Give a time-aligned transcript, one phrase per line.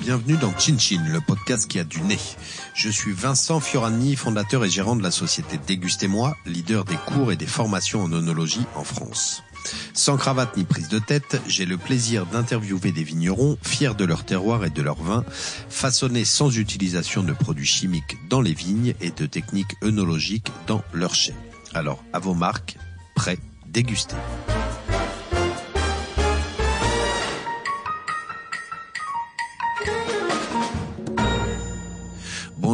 [0.00, 2.18] Bienvenue dans Chin Chin, le podcast qui a du nez.
[2.74, 7.36] Je suis Vincent Fiorani, fondateur et gérant de la société Dégustez-moi, leader des cours et
[7.36, 9.42] des formations en onologie en France.
[9.92, 14.24] Sans cravate ni prise de tête, j'ai le plaisir d'interviewer des vignerons fiers de leur
[14.24, 15.24] terroir et de leur vin,
[15.68, 21.14] façonnés sans utilisation de produits chimiques dans les vignes et de techniques œnologiques dans leurs
[21.14, 21.34] chais.
[21.74, 22.78] Alors, à vos marques,
[23.14, 24.16] prêts, dégustez.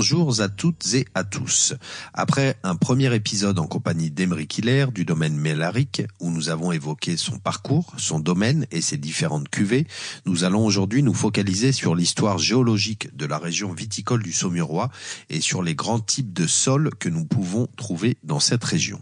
[0.06, 1.72] Bonjour à toutes et à tous.
[2.12, 7.16] Après un premier épisode en compagnie d'Emery Hiller du domaine Mélaric, où nous avons évoqué
[7.16, 9.86] son parcours, son domaine et ses différentes cuvées,
[10.26, 14.90] nous allons aujourd'hui nous focaliser sur l'histoire géologique de la région viticole du Saumurois
[15.30, 19.00] et sur les grands types de sols que nous pouvons trouver dans cette région.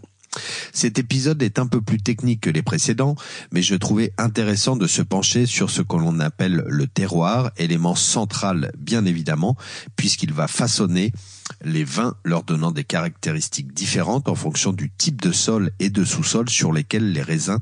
[0.73, 3.15] Cet épisode est un peu plus technique que les précédents,
[3.51, 7.95] mais je trouvais intéressant de se pencher sur ce que l'on appelle le terroir, élément
[7.95, 9.55] central bien évidemment,
[9.95, 11.11] puisqu'il va façonner
[11.63, 16.03] les vins leur donnant des caractéristiques différentes en fonction du type de sol et de
[16.03, 17.59] sous-sol sur lesquels les raisins,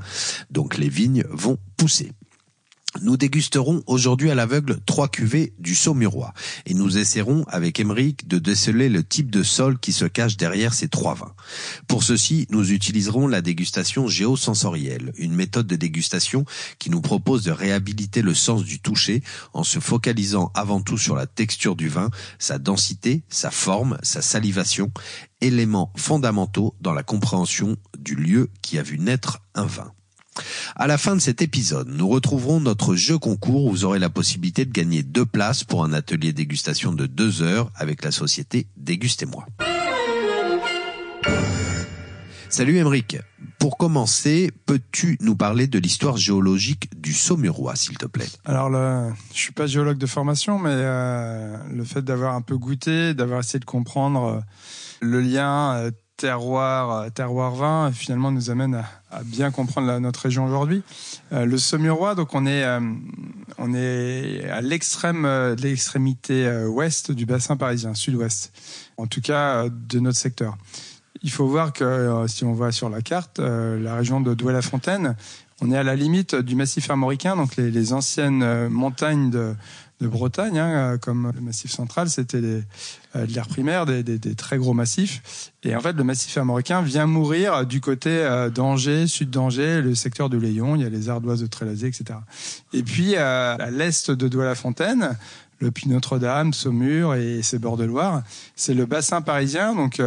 [0.49, 2.11] donc les vignes, vont pousser.
[2.99, 6.33] Nous dégusterons aujourd'hui à l'aveugle trois cuvées du Saumurois
[6.65, 10.73] et nous essaierons avec Emeric de déceler le type de sol qui se cache derrière
[10.73, 11.33] ces trois vins.
[11.87, 16.43] Pour ceci, nous utiliserons la dégustation géosensorielle, une méthode de dégustation
[16.79, 21.15] qui nous propose de réhabiliter le sens du toucher en se focalisant avant tout sur
[21.15, 24.91] la texture du vin, sa densité, sa forme, sa salivation,
[25.39, 29.93] éléments fondamentaux dans la compréhension du lieu qui a vu naître un vin.
[30.75, 34.09] À la fin de cet épisode, nous retrouverons notre jeu concours où vous aurez la
[34.09, 38.67] possibilité de gagner deux places pour un atelier dégustation de deux heures avec la société
[38.77, 39.45] Dégustez-moi.
[42.51, 43.17] Salut Emeric.
[43.59, 48.27] Pour commencer, peux-tu nous parler de l'histoire géologique du Saumurois, s'il te plaît?
[48.43, 52.57] Alors, le, je suis pas géologue de formation, mais euh, le fait d'avoir un peu
[52.57, 54.39] goûté, d'avoir essayé de comprendre euh,
[54.99, 55.91] le lien euh,
[56.21, 60.83] terroir, euh, terroir vin, finalement nous amène à, bien comprendre la, notre région aujourd'hui.
[61.33, 62.79] Euh, le Saumurois, donc on est, euh,
[63.57, 68.53] on est à l'extrême, euh, l'extrémité euh, ouest du bassin parisien, sud-ouest,
[68.97, 70.57] en tout cas euh, de notre secteur.
[71.23, 74.35] Il faut voir que euh, si on voit sur la carte, euh, la région de
[74.35, 75.15] Douai-la-Fontaine,
[75.59, 79.55] on est à la limite du massif armoricain, donc les, les anciennes euh, montagnes de,
[80.01, 82.61] de Bretagne, hein, comme le massif central, c'était euh,
[83.13, 85.51] de l'ère primaire, des, très gros massifs.
[85.63, 89.93] Et en fait, le massif armoricain vient mourir du côté euh, d'Angers, sud d'Angers, le
[89.93, 92.19] secteur de Léon, il y a les ardoises de Trélazé, etc.
[92.73, 95.17] Et puis, euh, à l'est de Douai-la-Fontaine,
[95.59, 98.23] le Puy Notre-Dame, Saumur et ses bords de Loire,
[98.55, 100.01] c'est le bassin parisien, donc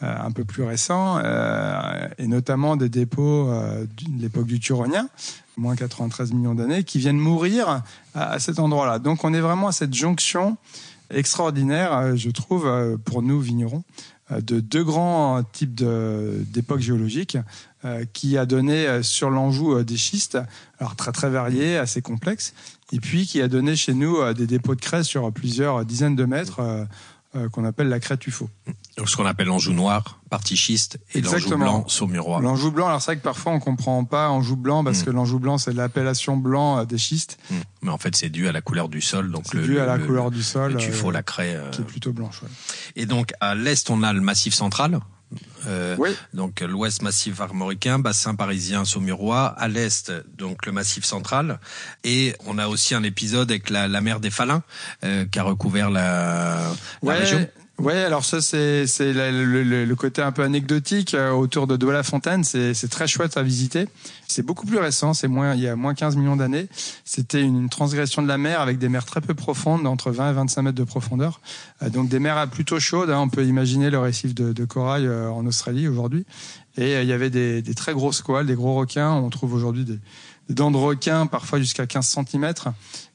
[0.00, 5.08] un peu plus récent, euh, et notamment des dépôts euh, de l'époque du Turonien,
[5.56, 7.82] moins 93 millions d'années, qui viennent mourir
[8.14, 8.98] à, cet endroit-là.
[8.98, 10.56] Donc on est vraiment à cette jonction
[11.10, 13.84] extraordinaire, euh, je trouve, euh, pour nous vignerons,
[14.32, 17.38] euh, de deux grands types d'époques géologiques
[17.84, 20.38] euh, qui a donné euh, sur l'Anjou euh, des schistes,
[20.78, 22.54] alors très très variés, assez complexes,
[22.92, 26.16] et puis qui a donné chez nous euh, des dépôts de craie sur plusieurs dizaines
[26.16, 26.86] de mètres euh,
[27.36, 28.48] euh, qu'on appelle la craie tuffeau.
[28.96, 32.40] Donc, Ce qu'on appelle l'Anjou noir, partie schiste, et l'Anjou blanc, Saumurois.
[32.40, 35.04] L'Anjou blanc, alors c'est vrai que parfois on comprend pas Anjou blanc parce Mm.
[35.04, 37.54] que l'Anjou blanc c'est l'appellation blanc euh, des schistes, Hmm.
[37.82, 39.30] Mais en fait, c'est dû à la couleur du sol.
[39.30, 41.54] Donc le, dû à la le- couleur du sol, le euh, la craie.
[41.54, 42.42] euh, qui est plutôt blanche.
[42.42, 42.48] ouais.
[42.96, 45.00] Et donc à l'est, on a le massif central.
[45.66, 46.10] Euh, Oui.
[46.32, 51.58] Donc l'ouest massif armoricain, bassin parisien saumurois, à l'est donc le massif central,
[52.04, 54.62] et on a aussi un épisode avec la, la mer des Falins
[55.04, 57.48] euh, qui a recouvert la, la région.
[57.80, 61.66] Ouais, alors ça c'est c'est la- le, le- le côté un peu anecdotique euh, autour
[61.66, 63.88] de Douai-la-Fontaine, c'est c'est très chouette à visiter.
[64.28, 66.68] C'est beaucoup plus récent, c'est moins il y a moins 15 millions d'années.
[67.04, 70.34] C'était une, transgression de la mer avec des mers très peu profondes, entre 20 et
[70.34, 71.40] 25 mètres de profondeur.
[71.82, 73.10] Euh, donc des mers plutôt chaudes.
[73.10, 73.18] hein.
[73.18, 76.24] on peut imaginer le récif de, de corail euh, en Australie aujourd'hui.
[76.76, 79.10] Et il y avait des, des très gros squales, des gros requins.
[79.12, 79.98] On trouve aujourd'hui des,
[80.48, 82.52] des dents de requin, parfois jusqu'à 15 cm.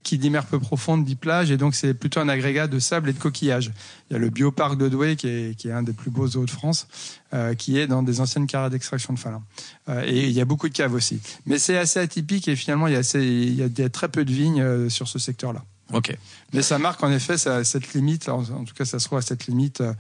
[0.02, 3.10] Qui dit mer peu profonde dit plage, et donc c'est plutôt un agrégat de sable
[3.10, 3.70] et de coquillages.
[4.10, 6.26] Il y a le bioparc de Douai, qui est, qui est un des plus beaux
[6.26, 6.88] zoos de France,
[7.34, 9.44] euh, qui est dans des anciennes carrières d'extraction de falin.
[9.90, 11.20] Euh, et il y a beaucoup de caves aussi.
[11.46, 14.24] Mais c'est assez atypique, et finalement, il y a, assez, il y a très peu
[14.24, 15.66] de vignes euh, sur ce secteur-là.
[15.92, 16.16] Ok.
[16.54, 19.18] Mais ça marque en effet ça- cette limite, en, en tout cas ça se trouve
[19.18, 19.94] à cette limite euh,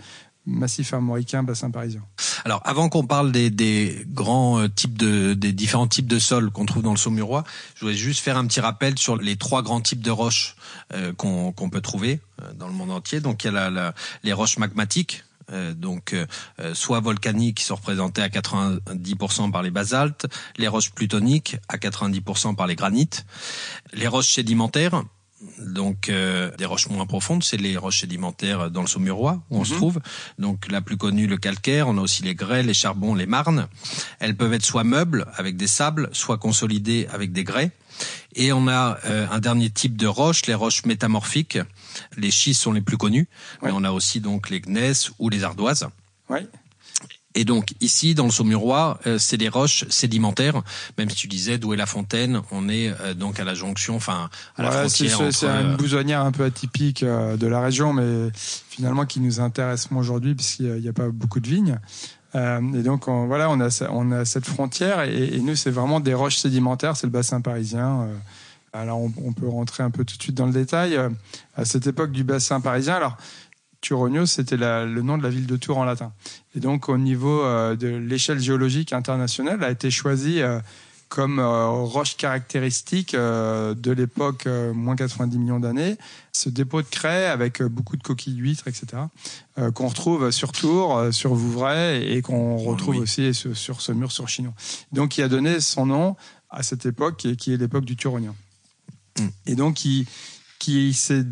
[0.50, 2.02] massif armoricain, bassin parisien.
[2.46, 6.52] Alors, avant qu'on parle des, des grands euh, types de, des différents types de sols
[6.52, 7.44] qu'on trouve dans le Saumurois,
[7.76, 10.56] je voulais juste faire un petit rappel sur les trois grands types de roches
[10.94, 13.20] euh, qu'on peut trouver euh, dans le monde entier.
[13.20, 13.94] Donc, il y a la, la-
[14.24, 15.24] les roches magmatiques.
[15.76, 16.16] donc
[16.74, 22.56] soit volcaniques qui sont représentés à 90% par les basaltes, les roches plutoniques à 90%
[22.56, 23.26] par les granites,
[23.94, 25.02] les roches sédimentaires
[25.60, 29.64] donc euh, des roches moins profondes, c'est les roches sédimentaires dans le Saumurois où on
[29.64, 29.78] se mhm.
[29.78, 30.00] trouve.
[30.38, 31.88] Donc la plus connue, le calcaire.
[31.88, 33.68] On a aussi les grès, les charbons, les marnes.
[34.20, 37.72] Elles peuvent être soit meubles avec des sables, soit consolidées avec des grès.
[38.36, 41.60] Et on a euh, un dernier type de roches, les roches métamorphiques.
[42.18, 43.28] Les schistes sont les plus connus,
[43.62, 45.88] mais on a aussi donc les gneiss ou les ardoises.
[46.30, 46.48] Ouais.
[47.36, 50.62] Et donc ici, dans le Saumurois, euh, c'est des roches sédimentaires.
[50.98, 53.96] Même si tu disais d'où est la fontaine, on est euh, donc à la jonction,
[53.96, 55.18] enfin à la frontière.
[55.32, 59.92] C'est une euh, bousonnière un peu atypique de la région, mais finalement qui nous intéresse
[59.92, 61.78] moins aujourd'hui puisqu'il n'y a, pas beaucoup de vignes.
[62.34, 66.38] et donc voilà, on a on a cette frontière et, nous c'est vraiment des roches
[66.38, 68.08] sédimentaires, c'est le bassin parisien.
[68.74, 70.98] alors on, on, peut rentrer un peu tout de suite dans le détail.
[71.56, 73.18] à cette époque du bassin parisien, alors
[73.82, 76.12] Turonios, c'était le nom de la ville de Tours en latin.
[76.56, 80.60] Et donc, au niveau euh, de l'échelle géologique internationale, a été choisi euh,
[81.08, 85.98] comme euh, roche caractéristique de l'époque moins 90 millions d'années,
[86.34, 89.04] ce dépôt de craie avec beaucoup de coquilles d'huîtres, etc.,
[89.74, 94.54] qu'on retrouve sur Tours, sur Vouvray et qu'on retrouve aussi sur, ce mur sur Chinon.
[94.92, 96.16] Donc, il a donné son nom
[96.50, 98.36] à cette époque qui est, l'époque du Turonien.
[99.20, 99.28] Hmm.
[99.48, 100.06] Et donc, il,
[100.60, 101.24] qui s'est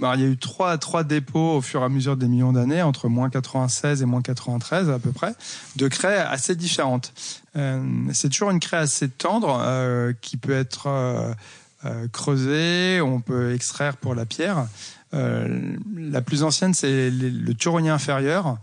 [0.00, 2.52] bah, il y a eu trois, trois dépôts au fur et à mesure des millions
[2.52, 5.34] d'années, entre moins 96 et moins 93 à peu près,
[5.76, 7.14] de craie assez différentes.
[7.56, 7.82] Euh,
[8.12, 13.96] c'est toujours une craie assez tendre euh, qui peut être euh, creusée, on peut extraire
[13.96, 14.66] pour la pierre.
[15.12, 18.58] La plus ancienne, c'est le Turonien inférieur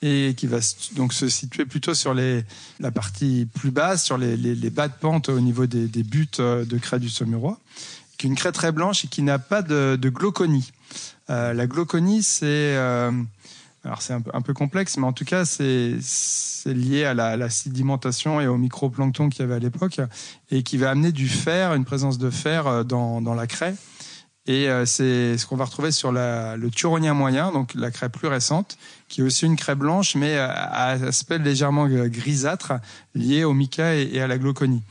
[0.00, 0.58] et qui va
[0.94, 2.44] donc se situer plutôt sur les,
[2.80, 6.30] la partie plus basse, sur les, les, bas de pente au niveau des, des buts
[6.38, 7.58] de craie du Saumurois
[8.18, 10.70] qui est une craie très blanche et qui n'a pas de, glauconie.
[11.30, 13.12] Euh, la glauconie, c'est euh,
[13.84, 15.94] un peu, complexe, mais en tout cas c'est
[16.66, 20.00] lié à la, sédimentation et au microplancton qu'il y avait à l'époque
[20.50, 23.74] et qui va amener du fer, une présence de fer euh, dans, la craie.
[24.50, 28.78] Et c'est ce qu'on va retrouver sur le turonien moyen, donc la craie plus récente,
[29.06, 32.72] qui est aussi une craie blanche, mais à aspect légèrement grisâtre,
[33.14, 34.82] lié au mica et à la glauconie.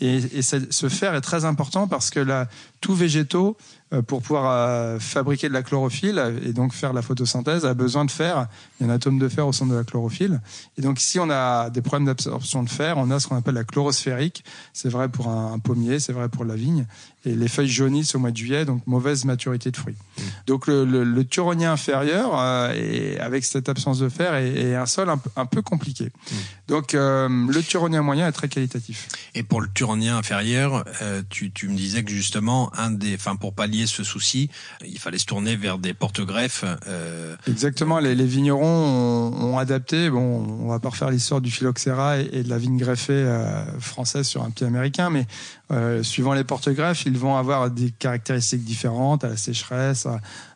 [0.00, 2.48] Et, et ce fer est très important parce que là,
[2.80, 3.56] tout végétaux
[3.92, 8.04] euh, pour pouvoir euh, fabriquer de la chlorophylle et donc faire la photosynthèse a besoin
[8.04, 8.48] de fer.
[8.80, 10.40] Il y a un atome de fer au centre de la chlorophylle.
[10.76, 13.54] Et donc si on a des problèmes d'absorption de fer, on a ce qu'on appelle
[13.54, 14.44] la chlorosphérique.
[14.72, 16.86] C'est vrai pour un, pommier, c'est vrai pour la vigne.
[17.24, 19.94] Et les feuilles jaunissent au mois de juillet, donc mauvaise maturité de fruits.
[19.94, 20.22] Mmh.
[20.48, 24.86] Donc le, le, le, turonien inférieur, euh, et avec cette absence de fer, est, un
[24.86, 26.06] sol un, peu compliqué.
[26.06, 26.34] Mmh.
[26.68, 29.08] Donc le turonien moyen est très qualitatif.
[29.34, 30.84] Et pour le turonien inférieur,
[31.30, 34.50] tu, tu me disais que justement un des, enfin pour pallier ce souci,
[34.84, 36.64] il fallait se tourner vers des porte-greffes.
[36.86, 40.10] Euh, Exactement, les, vignerons ont, adapté.
[40.10, 44.26] Bon, on va pas refaire l'histoire du phylloxéra et, de la vigne greffée euh, française
[44.26, 45.26] sur un pied américain, mais
[45.70, 50.06] euh, suivant les porte-greffes, ils vont avoir des caractéristiques différentes à la sécheresse,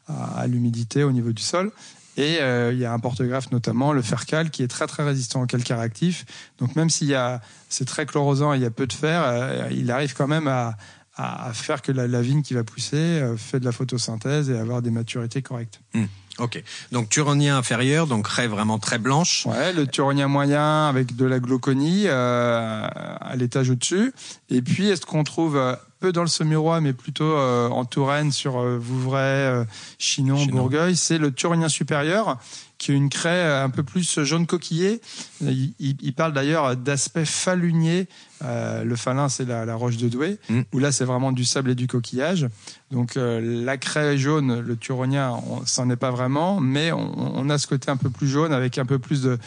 [0.08, 1.70] à, l'humidité au niveau du sol.
[2.20, 2.38] Et
[2.72, 5.78] il y a un porte-greffe notamment, le fercal, qui est très très résistant au calcaire
[5.78, 6.26] actif.
[6.58, 9.68] Donc même s'il y a, c'est très chlorosant et il y a peu de fer,
[9.70, 10.76] il arrive quand même à,
[11.20, 14.82] à, faire que la, vigne qui va pousser euh, fait de la photosynthèse et avoir
[14.82, 15.80] des maturités correctes.
[15.94, 16.04] Hmm.
[16.38, 16.62] Ok.
[16.92, 19.44] Donc turonien inférieur, donc raie vraiment très blanche.
[19.46, 22.86] Ouais, le turonien moyen avec de la glauconie euh,
[23.20, 24.12] à l'étage au-dessus.
[24.48, 28.60] Et puis, est-ce qu'on trouve euh, peu dans le Saumurois, mais plutôt en Touraine, sur
[28.78, 29.64] Vouvray,
[29.98, 32.38] Chinon, Bourgueil, c'est le turonien supérieur
[32.80, 35.02] qui est une craie un peu plus jaune coquillé.
[35.42, 38.08] Il, parle d'ailleurs d'aspect falunier.
[38.42, 40.62] Euh, le falin, c'est la, roche de Douai, mm.
[40.72, 42.48] où là, c'est vraiment du sable et du coquillage.
[42.90, 45.36] Donc, euh, la craie jaune, le turonien,
[45.66, 48.86] c'en est pas vraiment, mais on, a ce côté un peu plus jaune avec un
[48.86, 49.38] peu plus de,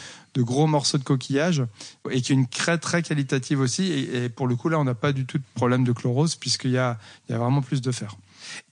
[0.42, 1.64] gros morceaux de coquillage
[2.10, 3.92] et qui est une craie très qualitative aussi.
[3.92, 6.72] Et, pour le coup, là, on n'a pas du tout de problème de chlorose puisqu'il
[6.72, 6.98] y a,
[7.28, 8.16] il y a vraiment plus de fer.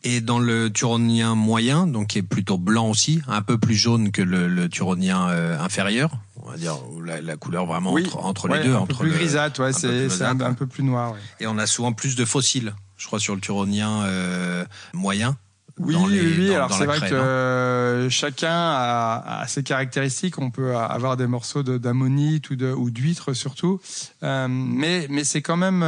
[0.05, 4.11] Et dans le turonien moyen, donc qui est plutôt blanc aussi, un peu plus jaune
[4.11, 8.87] que le, turonien euh, inférieur, on va dire la, couleur vraiment entre, les deux, un
[8.87, 11.15] peu plus grisâtre, ouais, c'est un, un, peu plus noir.
[11.41, 15.37] Et on a souvent plus de fossiles, je crois, sur le turonien euh, moyen.
[15.79, 16.55] Oui, oui, oui.
[16.55, 20.39] Alors c'est vrai que euh, chacun a, ses caractéristiques.
[20.39, 23.81] On peut avoir des morceaux d'ammonite ou d'huître surtout,
[24.23, 25.83] mais mais c'est quand même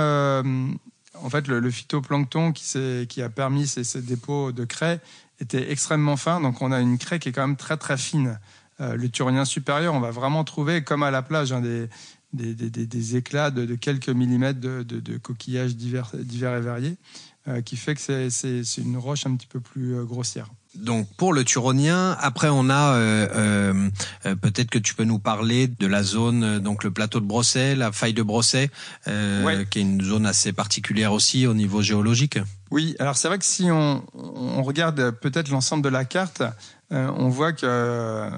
[1.22, 5.00] en fait, le, phytoplancton qui, qui, a permis ces, dépôts de craie
[5.40, 6.40] était extrêmement fin.
[6.40, 8.38] Donc, on a une craie qui est quand même très, très fine.
[8.80, 11.88] Euh, le turonien supérieur, on va vraiment trouver, comme à la plage, hein, des,
[12.32, 17.33] des, éclats de, quelques millimètres de, coquillages divers, divers et variés, euh,
[17.64, 20.48] qui fait que c'est une roche un petit peu plus euh, grossière.
[20.74, 23.88] Donc pour le Turonien, après on a euh,
[24.24, 27.76] euh, peut-être que tu peux nous parler de la zone, donc le plateau de Brosset,
[27.76, 28.70] la faille de Brosset,
[29.04, 32.40] qui est une zone assez particulière aussi au niveau géologique.
[32.72, 36.42] Oui, alors c'est vrai que si on, on regarde peut-être l'ensemble de la carte,
[36.90, 38.28] on voit que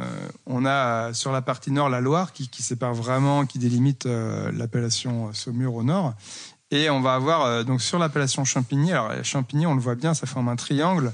[0.45, 5.33] on a sur la partie nord la Loire qui, qui sépare vraiment, qui délimite l'appellation
[5.33, 6.15] Saumur au nord,
[6.71, 8.93] et on va avoir donc sur l'appellation Champigny.
[8.93, 11.13] Alors Champigny, on le voit bien, ça forme un triangle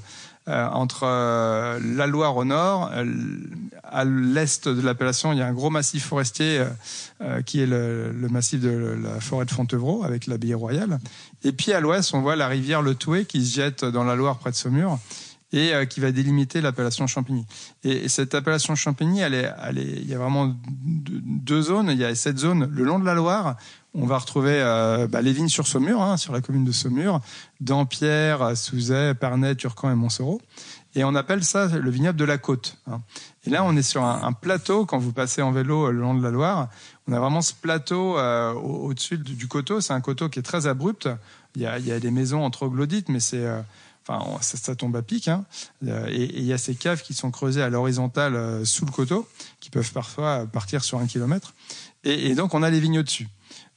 [0.49, 3.05] euh, entre euh, la Loire au nord, euh,
[3.81, 6.65] à l'est de l'appellation, il y a un gros massif forestier
[7.45, 10.99] qui est le, massif de la forêt de Fontevraud avec l'abbaye royale.
[11.45, 14.15] Et puis à l'ouest, on voit la rivière Le Toué qui se jette dans la
[14.15, 14.99] Loire près de Saumur
[15.53, 17.45] et qui va délimiter l'appellation Champigny.
[17.83, 21.89] Et, cette appellation Champigny, il y a vraiment deux zones.
[21.89, 23.55] Il y a cette zone le long de la Loire
[23.95, 27.21] on va retrouver euh, bah, les vignes sur Saumur, hein, sur la commune de Saumur,
[27.61, 30.41] Dampierre, Souzet, Pernay, Turcan et Montsoreau.
[30.95, 32.77] Et on appelle ça le vignoble de la côte.
[32.87, 33.01] Hein.
[33.45, 36.23] Et là, on est sur un, plateau, quand vous passez en vélo le long de
[36.23, 36.69] la Loire,
[37.07, 39.81] on a vraiment ce plateau euh, au-dessus du coteau.
[39.81, 41.09] C'est un coteau qui est très abrupt.
[41.55, 43.45] Il y a, des maisons entre troglodytes, mais c'est...
[43.45, 43.61] Euh,
[44.07, 45.27] enfin, ça, tombe à pic.
[45.27, 45.45] Hein.
[45.85, 49.27] Et, il y a ces caves qui sont creusées à l'horizontale sous le coteau,
[49.59, 51.53] qui peuvent parfois partir sur un kilomètre.
[52.03, 53.27] Et, donc, on a les vignes au-dessus.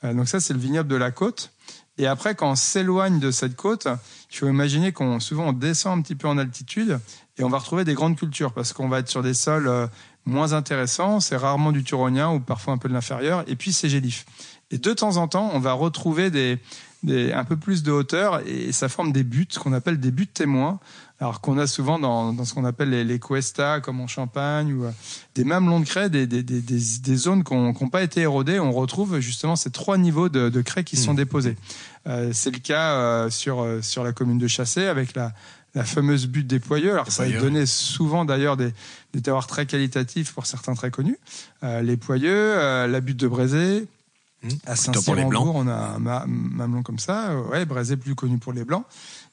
[0.04, 1.52] Euh, donc ça, c'est le vignoble de la côte.
[1.98, 3.88] Et après, quand on s'éloigne de cette côte,
[4.30, 7.00] il faut imaginer qu'on souvent on descend un petit peu en altitude
[7.38, 9.86] et on va retrouver des grandes cultures parce qu'on va être sur des sols euh,
[10.26, 11.20] moins intéressants.
[11.20, 13.44] C'est rarement du turonien ou parfois un peu de l'inférieur.
[13.46, 14.26] Et puis c'est gélif.
[14.70, 16.58] Et de temps en temps, on va retrouver des,
[17.02, 20.26] des, un peu plus de hauteur et ça forme des buts qu'on appelle des buts
[20.26, 20.80] témoins
[21.18, 24.74] alors qu'on a souvent dans, dans ce qu'on appelle les, les cuestas, comme en Champagne,
[24.74, 24.90] ou euh,
[25.34, 28.60] des mamelons de craie, des, des, des, des zones qui n'ont pas été érodées.
[28.60, 31.16] On retrouve justement ces trois niveaux de, de craie qui sont mmh.
[31.16, 31.56] déposés.
[32.06, 35.32] Euh, c'est le cas euh, sur, euh, sur la commune de Chassé avec la,
[35.74, 36.92] la fameuse butte des Poyeux.
[36.92, 38.74] Alors, ça a donné souvent d'ailleurs des,
[39.14, 41.18] des terroirs très qualitatifs pour certains très connus.
[41.62, 42.56] Euh, les Poyeux,
[42.86, 43.86] la butte de Brézé.
[44.46, 44.58] Mmh.
[44.66, 47.36] À Saint-Cyr-en-Bourg, on a un mamelon comme ça.
[47.50, 48.84] Ouais, Brézé plus connu pour les blancs.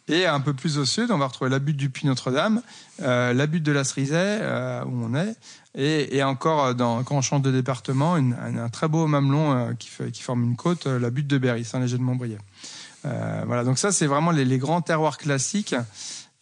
[0.09, 2.61] Et un peu plus au sud, on va retrouver la butte du Puy Notre-Dame,
[3.01, 5.33] euh, la butte de la Cerisay, euh, où on est,
[5.75, 9.53] et, et encore euh, dans, quand on change de département, une, un, très beau mamelon
[9.53, 12.37] euh, qui, fait, qui, forme une côte, euh, la butte de Berry, Saint-Léger de Montbrier.
[13.03, 15.75] voilà, donc ça c'est vraiment les, les, grands terroirs classiques.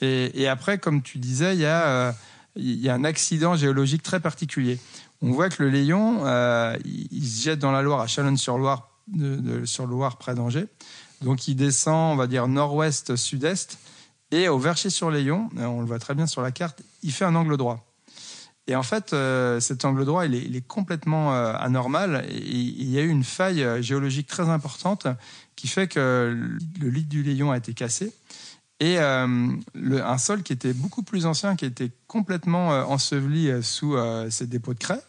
[0.01, 2.15] Et, et, après, comme tu disais, il y a
[2.57, 4.77] il y a un accident géologique très particulier.
[5.21, 6.25] On voit que le Léon,
[6.83, 8.89] il, se jette dans la Loire à Chalonnes-sur-Loire,
[9.65, 10.67] sur Loire près d'Angers.
[11.21, 13.77] Donc il descend, on va dire nord-ouest, sud-est,
[14.31, 17.35] et au Vercher-sur-Léon, euh, on le voit très bien sur la carte, il fait un
[17.35, 17.85] angle droit.
[18.67, 22.25] Et en fait, euh, cet angle droit, il est, complètement euh, anormal.
[22.29, 25.07] Et il y a eu une faille géologique très importante
[25.55, 26.37] qui fait que
[26.79, 28.13] le lit du Léon a été cassé.
[28.81, 33.95] Et le, un sol qui était beaucoup plus ancien, qui était complètement enseveli sous
[34.31, 35.03] ces dépôts de craie,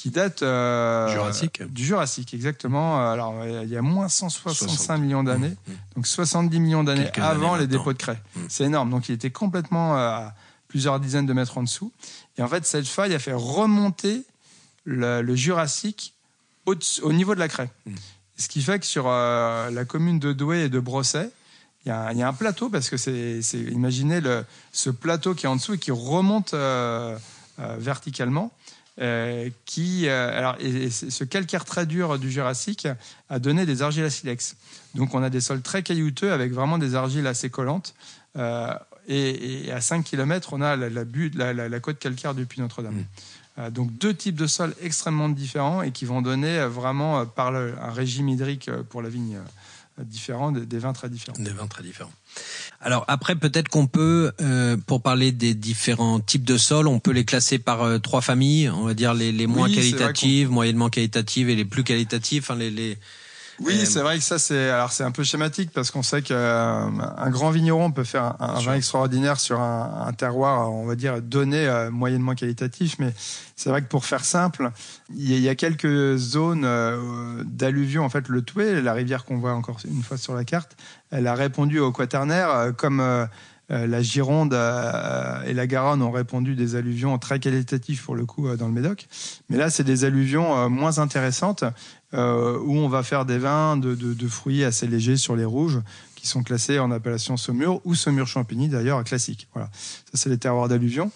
[0.00, 1.62] qui date euh, Jurassique.
[1.62, 3.06] du Jurassique, exactement.
[3.10, 5.76] Alors, il y a moins 165 millions d'années, mmh, mmh.
[5.96, 8.22] donc 70 millions d'années avant les dépôts de craie.
[8.34, 8.40] Mmh.
[8.48, 8.88] C'est énorme.
[8.88, 10.34] Donc, il était complètement euh, à
[10.68, 11.92] plusieurs dizaines de mètres en dessous.
[12.38, 14.24] Et en fait, cette faille a fait remonter
[14.86, 16.14] le, Jurassique
[16.64, 17.70] au, au, niveau de la craie.
[18.38, 21.30] Ce qui fait que sur euh, la commune de Douai et de Brosset,
[21.84, 25.34] il y, a, il y a un plateau parce que c'est, imaginez le, ce plateau
[25.34, 26.54] qui est en dessous et qui remonte
[27.58, 28.52] verticalement.
[29.00, 32.86] Euh, qui, euh, alors, et, ce calcaire très dur du Jurassique
[33.30, 34.56] a donné des argiles à silex.
[34.94, 37.94] Donc, on a des sols très caillouteux avec vraiment des argiles assez collantes.
[38.36, 38.74] Euh,
[39.08, 43.04] et, à 5 km, on a la, la, la, côte calcaire du Puy Notre-Dame.
[43.56, 43.70] Mmh.
[43.70, 48.28] donc, deux types de sols extrêmement différents et qui vont donner vraiment, par un régime
[48.28, 49.38] hydrique pour la vigne
[50.04, 51.38] différent, des, vins très différents.
[51.38, 52.12] Des vins très différents.
[52.80, 57.10] Alors après, peut-être qu'on peut, euh, pour parler des différents types de sols, on peut
[57.10, 58.70] les classer par euh, trois familles.
[58.70, 62.42] On va dire les, les moins qualitatives, moyennement qualitatives et les plus qualitatives.
[62.44, 62.98] Enfin, les, les
[63.60, 66.22] oui, euh, c'est vrai que ça c'est alors c'est un peu schématique parce qu'on sait
[66.22, 70.94] qu'un euh, grand vigneron peut faire un, vin extraordinaire sur un, un, terroir, on va
[70.94, 73.12] dire donné euh, moyennement qualitatif, mais
[73.56, 74.70] c'est vrai que pour faire simple,
[75.14, 76.66] il y, a quelques zones
[77.44, 80.76] d'alluvion en fait le Toué, la rivière qu'on voit encore une fois sur la carte,
[81.10, 83.28] elle a répondu au quaternaire comme
[83.68, 88.66] la Gironde et la Garonne ont répondu des alluvions très qualitatives pour le coup dans
[88.66, 89.08] le Médoc.
[89.50, 91.64] Mais là, c'est des alluvions moins intéressantes
[92.14, 95.44] euh, où on va faire des vins de, de, de, fruits assez légers sur les
[95.44, 95.80] rouges
[96.16, 99.48] qui sont classés en appellation Saumur ou Saumur Champigny d'ailleurs classique.
[99.54, 101.10] Voilà, ça c'est les terroirs d'alluvion.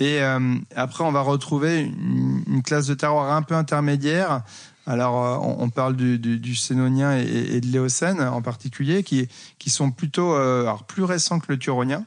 [0.00, 4.42] Et euh, après on va retrouver une, une, classe de terroirs un peu intermédiaire.
[4.86, 9.02] Alors euh, on, on, parle du, du, du Sénonien et, et, de l'Éocène en particulier
[9.02, 9.28] qui,
[9.58, 12.04] qui sont plutôt euh, alors plus récents que le Turonien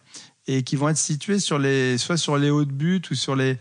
[0.48, 3.36] et qui vont être situés sur les, soit sur les hauts de butte ou sur
[3.36, 3.60] les,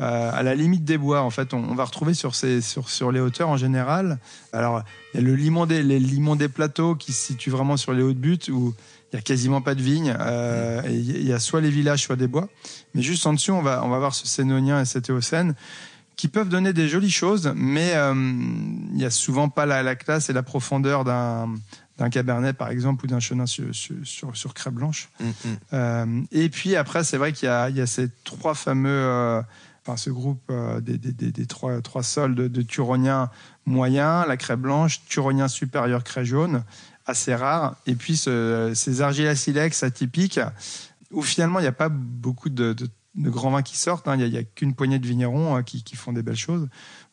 [0.00, 1.22] euh, à la limite des bois.
[1.22, 4.18] En fait, on, va retrouver sur, ces, sur, sur les hauteurs en général.
[4.52, 4.82] Alors,
[5.12, 7.92] il y a le limon des, les limons des plateaux qui se situent vraiment sur
[7.92, 8.74] les hauts de butte où
[9.12, 10.16] il y a quasiment pas de vignes.
[10.18, 12.48] Euh, il y a soit les villages, soit des bois.
[12.94, 15.54] Mais juste en dessous, on va, on va voir ce sénonien et cet éocène
[16.16, 19.96] qui peuvent donner des jolies choses, mais euh, il n'y a souvent pas la, la,
[19.96, 21.48] classe et la profondeur d'un
[21.98, 25.08] d'un cabernet par exemple ou d'un chenin sur, sur, sur, craie blanche.
[25.20, 25.32] Mm, mm.
[25.72, 29.42] Euh, et puis après, c'est vrai qu'il y, y a, ces trois fameux, euh,
[29.84, 33.30] enfin ce groupe euh, des, trois, sols de, de turoniens
[33.66, 36.64] moyens, la craie blanche, turonien supérieur craie jaune,
[37.06, 40.40] assez rare, et puis ce, ces argilasilex atypiques
[41.10, 42.74] où finalement il n'y a pas beaucoup de,
[43.16, 44.16] grands vins qui sortent, hein.
[44.18, 46.68] il n'y a, qu'une poignée de vignerons qui, qui, font des belles choses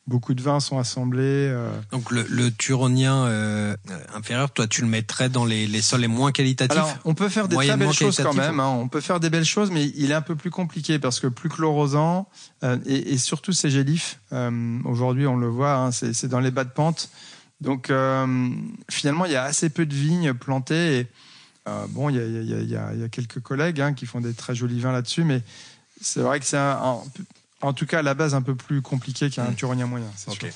[0.08, 1.22] beaucoup de vins sont assemblés.
[1.24, 1.72] Euh.
[1.92, 3.76] Donc le, le turonien euh,
[4.14, 6.78] inférieur, toi tu le mettrais dans les, les sols les moins qualitatifs?
[6.78, 8.60] Alors, On peut faire des très belles choses quand même.
[8.60, 8.70] Hein.
[8.70, 11.28] On peut faire des belles choses, mais il est un peu plus compliqué parce que
[11.28, 12.28] plus chlorosant
[12.64, 14.20] euh, et, et, surtout c'est gélif.
[14.86, 17.10] Aujourd'hui on le voit, hein, c'est dans les bas de pente.
[17.62, 17.92] Donc
[18.90, 21.00] finalement il y a assez peu de vignes plantées.
[21.00, 21.08] Et,
[21.90, 24.22] bon, il y a, y, a, y, a, y a, quelques collègues hein, qui font
[24.22, 25.44] des très jolis vins là-dessus, mais
[26.02, 26.98] c'est vrai que c'est un, un
[27.62, 29.56] en tout cas, à la base, un peu plus compliqué qu'un mmh.
[29.56, 30.08] turonien moyen.
[30.28, 30.50] Okay.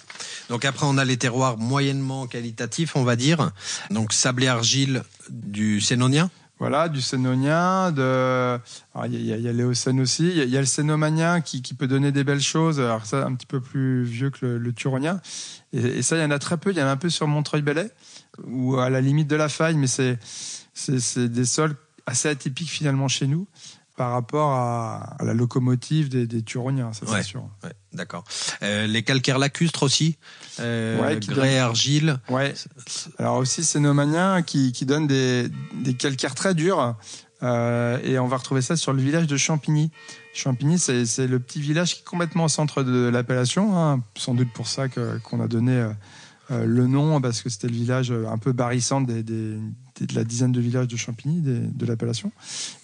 [0.50, 3.52] Donc après, on a les terroirs moyennement qualitatifs, on va dire.
[3.90, 6.30] Donc sable et argile du sénonien.
[6.60, 8.58] Voilà, du sénonien, de,
[9.06, 11.88] il y, a, y a l'éocène aussi, il y, a le sénomanien qui, qui, peut
[11.88, 12.80] donner des belles choses.
[12.80, 15.20] Alors ça, un petit peu plus vieux que le, le turonien.
[15.74, 16.72] Et, et, ça, il y en a très peu.
[16.72, 17.90] Il y en a un peu sur Montreuil-Bellay
[18.46, 20.20] ou à la limite de la faille, mais c'est
[21.18, 23.48] des sols assez atypiques finalement chez nous
[23.96, 27.44] par rapport à, la locomotive des, des Turoniens, ça c'est sûr.
[27.64, 28.24] Ouais, D'accord.
[28.64, 30.18] Euh, les calcaires lacustres aussi,
[30.60, 32.20] euh, ouais, grès, argile.
[32.30, 32.54] Ouais.
[33.20, 36.96] Alors aussi Cénomaniens qui, qui donnent des, des calcaires très durs.
[37.44, 39.92] Euh, et on va retrouver ça sur le village de Champigny.
[40.34, 44.52] Champigny, c'est le petit village qui est complètement au centre de l'appellation, hein, sans doute
[44.54, 45.90] pour ça qu'on a donné euh,
[46.52, 49.58] euh, le nom, parce que c'était le village un peu barrissant des, des,
[50.06, 52.32] de la dizaine de villages de Champigny, de l'appellation.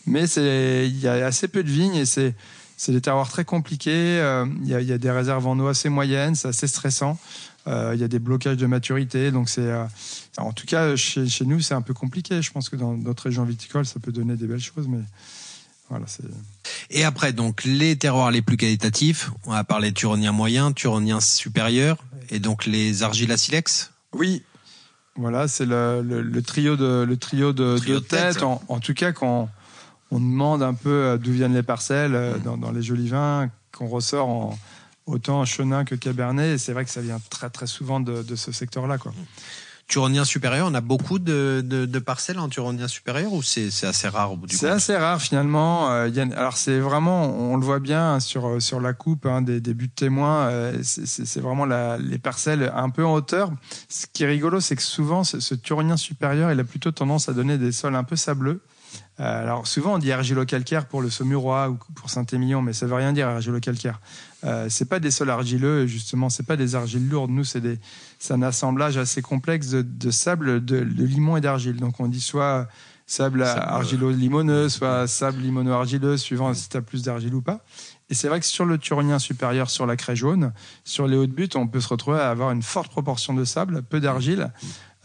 [0.05, 2.35] Mais il y a assez peu de vignes et c'est
[2.87, 4.19] des terroirs très compliqués.
[4.19, 7.17] Euh, il y, a, y, a, des réserves en eau assez moyennes, c'est assez stressant.
[7.67, 9.85] Euh, il y a des blocages de maturité, donc c'est euh,
[10.37, 12.41] en tout cas chez, chez nous c'est un peu compliqué.
[12.41, 15.01] Je pense que dans d'autres régions viticoles ça peut donner des belles choses, mais
[15.89, 16.23] voilà c'est.
[16.89, 21.97] Et après donc les terroirs les plus qualitatifs, on a parlé turonien moyen, turonien supérieur,
[22.29, 23.91] et donc les argilasilex.
[24.13, 24.41] Oui,
[25.19, 28.41] voilà, c'est le, le, trio de le trio de, de tête.
[28.41, 29.49] En, en, tout cas, quand
[30.11, 32.41] on demande un peu euh, d'où viennent les parcelles euh, mm.
[32.43, 34.57] dans, dans, les jolis vins, qu'on ressort en
[35.05, 38.51] autant chenin que cabernet, c'est vrai que ça vient très très souvent de, de ce
[38.51, 39.11] secteur-là, quoi.
[39.11, 39.25] Mm.
[39.89, 44.07] Turonien supérieur, on a beaucoup de, de, de parcelles en Turonien supérieur ou c'est assez
[44.07, 45.91] rare C'est assez rare finalement.
[45.91, 49.41] Euh, y a, alors c'est vraiment, on le voit bien sur sur la coupe hein,
[49.41, 53.51] des, des buts de témoins, euh, c'est vraiment la, les parcelles un peu en hauteur.
[53.89, 57.27] Ce qui est rigolo, c'est que souvent ce, ce Turonien supérieur, il a plutôt tendance
[57.27, 58.61] à donner des sols un peu sableux.
[59.19, 62.93] Euh, alors souvent on dit argilo-calcaire pour le Saumurois ou pour Saint-Émilion, mais ça veut
[62.93, 63.99] rien dire argilo-calcaire.
[64.43, 67.31] Euh, c'est pas des sols argileux, justement, c'est pas des argiles lourdes.
[67.31, 67.77] Nous, c'est des,
[68.19, 71.75] c'est un assemblage assez complexe de, de sable, de, de, limon et d'argile.
[71.77, 72.67] Donc on dit soit
[73.05, 77.63] sable, argilo-limoneux, soit sable limono-argileux, suivant si tu as plus d'argile ou pas.
[78.09, 81.31] Et c'est vrai que sur le turonien supérieur, sur la craie jaune, sur les hautes
[81.31, 84.51] buttes, on peut se retrouver à avoir une forte proportion de sable, peu d'argile,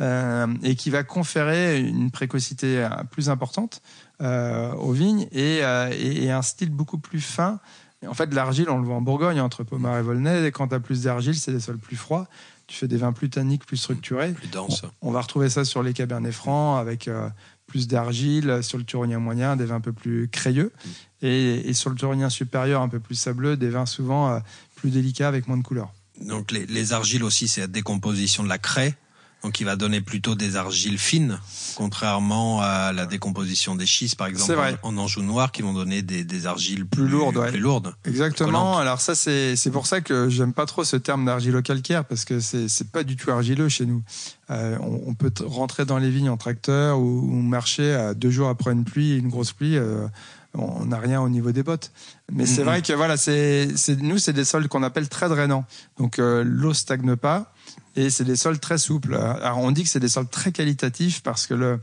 [0.00, 3.80] euh, et qui va conférer une précocité plus importante
[4.20, 7.60] euh, aux vignes et, euh, et, et, un style beaucoup plus fin.
[8.08, 10.46] En fait, l'argile, on le voit en Bourgogne, entre Pommard et Volnay.
[10.46, 12.28] Et quand tu as plus d'argile, c'est des sols plus froids.
[12.66, 14.32] Tu fais des vins plus tanniques, plus structurés.
[14.32, 14.84] Plus denses.
[15.02, 17.28] On, on, va retrouver ça sur les cabernets francs avec euh,
[17.66, 18.60] plus d'argile.
[18.62, 20.72] Sur le turonien moyen, des vins un peu plus crayeux.
[20.72, 20.90] Mm.
[21.26, 24.40] Et, et, sur le turonien supérieur, un peu plus sableux, des vins souvent euh,
[24.76, 25.92] plus délicats avec moins de couleurs.
[26.20, 28.96] Donc les, les argiles aussi, c'est la décomposition de la craie
[29.44, 31.38] donc il va donner plutôt des argiles fines,
[31.76, 36.24] contrairement à la décomposition des schistes, par exemple en Anjou noir, qui vont donner des,
[36.24, 37.36] des argiles plus, plus lourdes.
[37.36, 37.50] Ouais.
[37.50, 38.78] Plus lourdes Exactement.
[38.78, 42.40] Alors ça, c'est c'est pour ça que j'aime pas trop ce terme d'argilo-calcaire parce que
[42.40, 44.02] c'est c'est pas du tout argileux chez nous.
[44.50, 48.30] Euh, on, on, peut rentrer dans les vignes en tracteur ou, ou marcher à deux
[48.30, 49.76] jours après une pluie, une grosse pluie.
[49.76, 50.06] Euh,
[50.54, 51.90] on n'a rien au niveau des bottes.
[52.32, 52.64] Mais c'est mm -hmm.
[52.64, 53.68] vrai que voilà, c'est
[54.00, 55.66] nous c'est des sols qu'on appelle très drainants.
[55.98, 57.52] Donc euh, l'eau stagne pas
[57.96, 59.14] et c'est des sols très souples.
[59.14, 61.80] Alors on dit que c'est des sols très qualitatifs parce que le,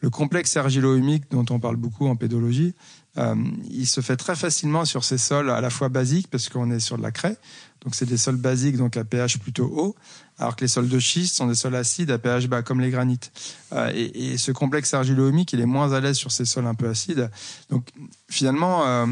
[0.00, 2.74] le complexe argilo-humique dont on parle beaucoup en pédologie,
[3.18, 3.34] euh,
[3.68, 6.80] il se fait très facilement sur ces sols à la fois basiques parce qu'on est
[6.80, 7.36] sur de la craie,
[7.82, 9.96] donc c'est des sols basiques donc à pH plutôt haut,
[10.38, 12.90] alors que les sols de schiste sont des sols acides à pH bas comme les
[12.90, 13.32] granites.
[13.72, 16.74] Euh, et, et, ce complexe argilo-humique il est moins à l'aise sur ces sols un
[16.74, 17.30] peu acides.
[17.68, 17.88] Donc
[18.30, 19.06] finalement, euh,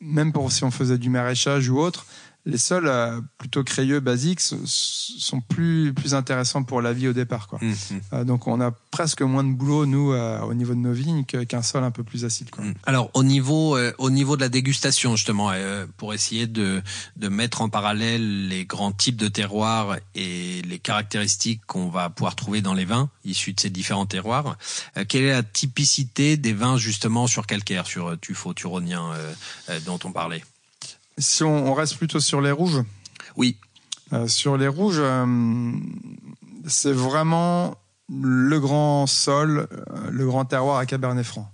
[0.00, 2.06] même pour si on faisait du maraîchage ou autre,
[2.46, 7.48] les sols euh, plutôt crayeux, basiques, sont plus, plus intéressants pour la vie au départ.
[7.48, 7.58] Quoi.
[7.60, 8.00] Mmh, mmh.
[8.12, 11.24] Euh, donc on a presque moins de boulot, nous, euh, au niveau de nos vignes,
[11.24, 12.50] qu'un sol un peu plus acide.
[12.50, 12.64] Quoi.
[12.64, 12.74] Mmh.
[12.86, 15.50] Alors au niveau, au niveau de la dégustation, justement,
[15.96, 16.82] pour essayer de,
[17.16, 22.36] de mettre en parallèle les grands types de terroirs et les caractéristiques qu'on va pouvoir
[22.36, 24.56] trouver dans les vins issus de ces différents terroirs,
[25.08, 29.12] quelle est la typicité des vins justement sur calcaire, sur tuffeau, turonien
[29.84, 30.42] dont on parlait?
[31.18, 32.82] Si on, reste plutôt sur les rouges.
[33.36, 33.58] Oui.
[34.12, 35.72] Euh, sur les rouges, euh,
[36.66, 37.76] c'est vraiment
[38.08, 41.50] le grand sol, euh, le grand terroir à Cabernet Franc.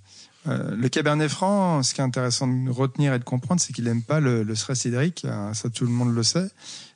[0.46, 4.03] le Cabernet Franc, ce qui est intéressant de retenir et de comprendre, c'est qu'il n'aime
[4.03, 5.25] pas le, le, stress hydrique.
[5.55, 6.48] Ça, tout le monde le sait.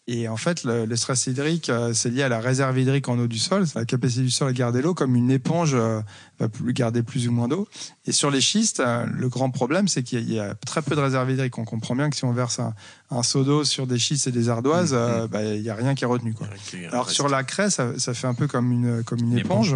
[0.08, 3.18] Et en fait, le, le stress hydrique, euh, c'est lié à la réserve hydrique en
[3.18, 3.66] eau du sol.
[3.66, 6.00] C'est la capacité du sol à garder l'eau comme une éponge euh,
[6.38, 7.66] va garder plus ou moins d'eau.
[8.06, 11.00] Et sur les schistes, euh, le grand problème, c'est qu'il y, a très peu de
[11.00, 11.58] réserve hydrique.
[11.58, 12.72] On comprend bien que si on verse un,
[13.10, 15.26] un seau d'eau sur des schistes et des ardoises, mm-hmm.
[15.26, 16.34] bah, il y a rien qui est retenu.
[16.34, 16.46] Quoi.
[16.92, 19.74] Alors sur la craie, ça, ça, fait un peu comme une, comme une, éponge.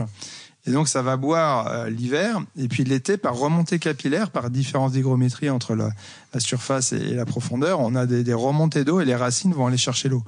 [0.66, 2.40] Et donc, ça va boire euh, l'hiver.
[2.57, 5.90] Et puis l'été, par remontée capillaire, par différence d'hygrométrie entre la,
[6.38, 10.09] surface et, la profondeur, on a des, remontées d'eau et les racines vont aller chercher
[10.09, 10.23] l'eau.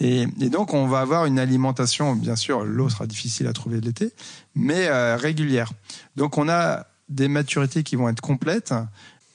[0.00, 3.80] Et, et, donc, on va avoir une alimentation, bien sûr, l'eau sera difficile à trouver
[3.80, 4.12] l'été,
[4.54, 5.70] mais euh, régulière.
[6.16, 8.72] Donc, on a des maturités qui vont être complètes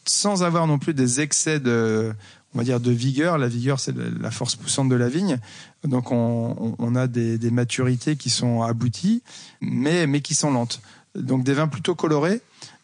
[0.06, 2.14] sans avoir non plus des excès de
[2.54, 3.38] on va dire de vigueur.
[3.38, 5.40] La vigueur, c'est la force poussante de la vigne.
[5.84, 9.22] Donc, on, on a des, des, maturités qui sont abouties,
[9.62, 10.82] mais, mais qui sont lentes.
[11.16, 12.42] Donc, des vins plutôt colorés,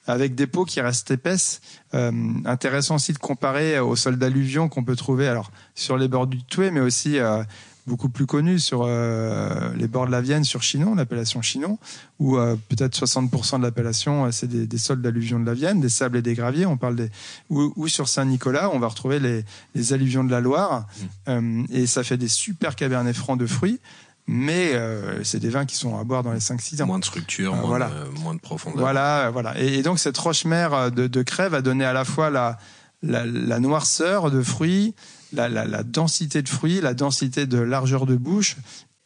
[0.07, 1.61] avec des peaux qui restent épaisses.
[1.93, 2.11] Euh,
[2.45, 6.43] intéressant aussi de comparer aux sols d'alluvion qu'on peut trouver alors sur les bords du
[6.43, 7.43] Toué, mais aussi euh,
[7.87, 11.77] beaucoup plus connu sur euh, les bords de la Vienne, sur Chinon, l'appellation Chinon,
[12.19, 15.81] où euh, peut-être 60% de l'appellation, euh, c'est des, des, sols d'alluvion de la Vienne,
[15.81, 16.65] des sables et des graviers.
[16.65, 17.09] On parle des
[17.49, 19.45] ou, ou sur Saint-Nicolas, on va retrouver les,
[19.75, 20.87] les, alluvions de la Loire,
[21.27, 21.65] mmh.
[21.71, 23.79] et ça fait des super cabernets francs de fruits.
[24.27, 24.73] Mais
[25.21, 26.87] c'est des vins qui sont à boire dans les 5-6 ans.
[26.87, 27.89] Moins de structure, moins, voilà.
[27.91, 28.79] de, moins de profondeur.
[28.79, 29.61] Voilà, voilà.
[29.61, 32.57] Et, et donc cette roche mère de, de crève va donner à la fois la,
[33.03, 34.95] la, la noirceur de fruits,
[35.35, 38.57] la, la, la, densité de fruits, la densité de largeur de bouche.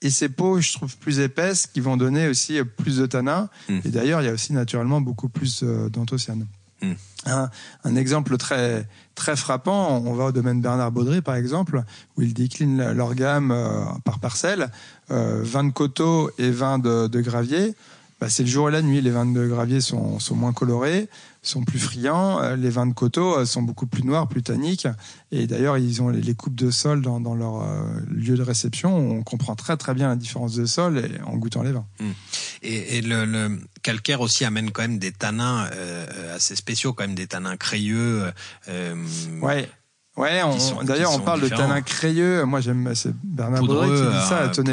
[0.01, 3.49] Et ces peaux, je trouve, plus épaisses, qui vont donner aussi plus de tanin.
[3.67, 3.79] Mmh.
[3.85, 6.47] Et d'ailleurs, il y a aussi naturellement beaucoup plus euh, d'anthocyanes.
[6.81, 6.91] Mmh.
[7.25, 7.49] Un,
[7.83, 11.83] un, exemple très très frappant, on va au domaine Bernard Baudry par exemple,
[12.15, 14.71] où il décline leur gamme euh, par parcelle,
[15.11, 17.75] euh, vin de coteau et vin de, de gravier.
[18.21, 19.01] Bah, c'est le jour et la nuit.
[19.01, 21.09] Les vins de gravier sont, sont moins colorés
[21.41, 22.41] sont plus friands.
[22.41, 24.87] Euh, les vins de coteau euh, sont beaucoup plus noirs, plus tanniques.
[25.31, 28.95] Et d'ailleurs, ils ont les coupes de sol dans, dans leur euh, lieu de réception.
[28.95, 31.85] On comprend très très bien la différence de sol et, en goûtant les vins.
[31.99, 32.05] Mmh.
[32.63, 37.03] Et, et le, le, calcaire aussi amène quand même des tanins euh, assez spéciaux, quand
[37.03, 38.31] même des tanins crayeux.
[38.67, 38.95] Euh,
[39.41, 39.69] ouais.
[40.17, 40.41] Ouais,
[40.83, 42.43] d'ailleurs on parle de tanins crayeux.
[42.43, 44.51] Moi j'aime, c'est Bernard Baudry qui dit ça.
[44.53, 44.63] C'est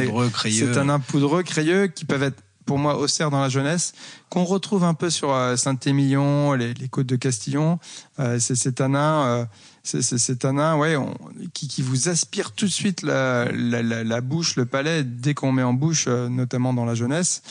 [0.73, 3.95] tanins poudreux, crayeux, qui peuvent être pour moi Auxerre dans la jeunesse,
[4.29, 7.79] qu'on retrouve un peu sur euh, Saint-Émilion, les, les, côtes de Castillon.
[8.19, 9.45] Euh, c'est cet anin, euh,
[9.83, 11.15] c'est cet anin, ouais, on,
[11.55, 15.33] qui, qui, vous aspire tout de suite la, la, la, la bouche, le palais dès
[15.33, 17.43] qu'on met en bouche, euh, notamment dans la jeunesse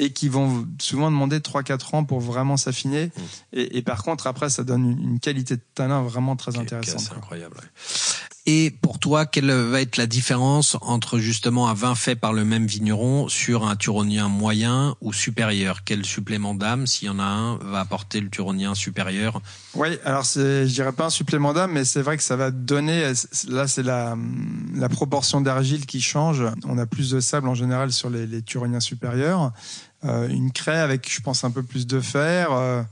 [0.00, 3.06] et qui vont souvent demander 3-4 ans pour vraiment s'affiner.
[3.06, 3.20] Mmh.
[3.54, 7.00] Et, et, par contre, après, ça donne une, une qualité de tanin vraiment très intéressante.
[7.00, 7.56] C'est incroyable.
[8.50, 12.46] Et pour toi, quelle va être la différence entre justement un vin fait par le
[12.46, 15.84] même vigneron sur un turonien moyen ou supérieur?
[15.84, 19.42] Quel supplément d'âme, s'il y en a un, va apporter le turonien supérieur?
[19.74, 23.12] Oui, alors je dirais pas un supplément d'âme, mais c'est vrai que ça va donner,
[23.48, 24.16] là c'est la,
[24.74, 26.42] la proportion d'argile qui change.
[26.64, 29.52] On a plus de sable en général sur les, les turoniens supérieurs.
[30.04, 32.52] Euh, une craie avec, je pense, un peu plus de fer.
[32.52, 32.82] Euh,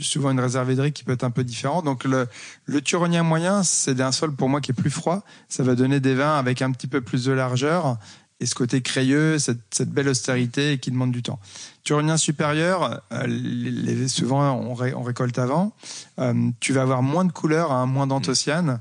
[0.00, 1.84] souvent une réserve hydrique qui peut être un peu différente.
[1.84, 2.28] Donc le,
[2.66, 5.22] le turonien moyen, c'est un sol pour moi qui est plus froid.
[5.48, 7.98] Ça va donner des vins avec un petit peu plus de largeur
[8.42, 11.38] et ce côté crayeux, cette, cette belle austérité qui demande du temps.
[11.84, 15.72] Turonien supérieur, euh, les, souvent on, ré, on, récolte avant.
[16.18, 18.80] Euh, tu vas avoir moins de couleurs, hein, moins d'anthocyanes.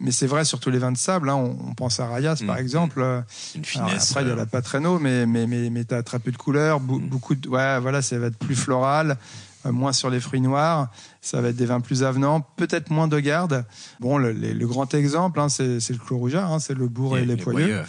[0.00, 1.28] Mais c'est vrai surtout les vins de sable.
[1.28, 2.46] Hein, on, on, pense à Rayas mmh.
[2.46, 3.22] par exemple.
[3.54, 4.10] Une finesse.
[4.12, 6.80] Après, il y a la Patreno, mais mais mais, mais t'as très peu de couleurs,
[6.80, 7.08] mmh.
[7.08, 9.18] beaucoup de ouais voilà, ça va être plus floral.
[9.66, 10.90] Euh, moins sur les fruits noirs.
[11.20, 13.64] Ça va être des vins plus avenants, peut-être moins de garde.
[14.00, 17.16] Bon, le, le, le grand exemple, hein, c'est le Clos Rougeard, hein, c'est le bourg
[17.16, 17.82] et, et les, les, Poyeux.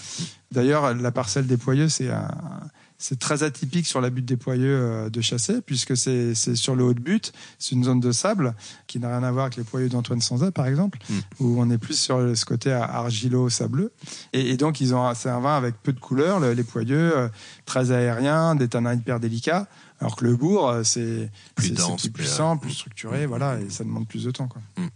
[0.52, 2.28] D'ailleurs, la parcelle des Poyeux, c'est un,
[3.04, 6.86] c'est très atypique sur la butte des Poyeux euh, de chasser, puisque c'est sur le
[6.86, 8.56] haut de butte, c'est une zone de sable
[8.88, 11.20] qui n'a rien à voir avec les Poyeux d'Antoine Sanzat, par exemple, mm.
[11.42, 13.92] où on est plus sur ce côté argilo-sableux.
[14.32, 17.28] Et, donc, ils ont, c'est un vin avec peu de couleurs, les Poyeux, euh,
[17.66, 19.68] très aériens, des tanins hyper délicats.
[20.04, 23.86] Alors que le bourg, euh, c'est plus dense, plus puissant, plus structuré, voilà, et ça
[23.86, 24.50] demande plus de temps.
[24.50, 24.62] Quoi.
[24.76, 24.88] Mm.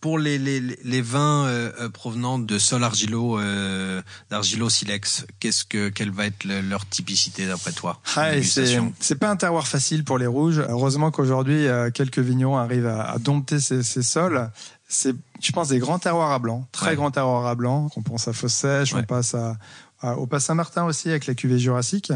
[0.00, 4.00] Pour les, les, les vins euh, euh, provenant de sol argilo, euh,
[4.30, 9.36] d'argilo silex, qu'est-ce que quelle va être leur typicité d'après toi ah, C'est pas un
[9.36, 10.64] terroir facile pour les rouges.
[10.70, 14.50] Heureusement qu'aujourd'hui quelques vignerons arrivent à, dompter ces, ces sols
[14.92, 17.88] c'est, je pense, des grands terroirs à blanc, très grands terroirs à blanc.
[17.94, 19.56] On pense à Fossèche, on passe à,
[20.02, 22.12] au Pas Saint-Martin aussi avec la cuvée jurassique.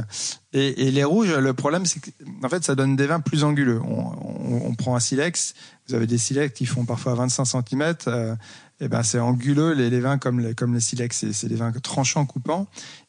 [0.52, 3.80] Et, et, les rouges, le problème, c'est qu'en fait, ça donne des vins plus anguleux.
[3.82, 5.54] On, on, on, prend un silex,
[5.88, 7.94] vous avez des silex qui font parfois 25 cm.
[8.06, 8.34] Euh,
[8.80, 11.72] et ben c'est anguleux les, les, vins comme les, comme les silex, c'est des vins
[11.72, 12.66] tranchants, coupants,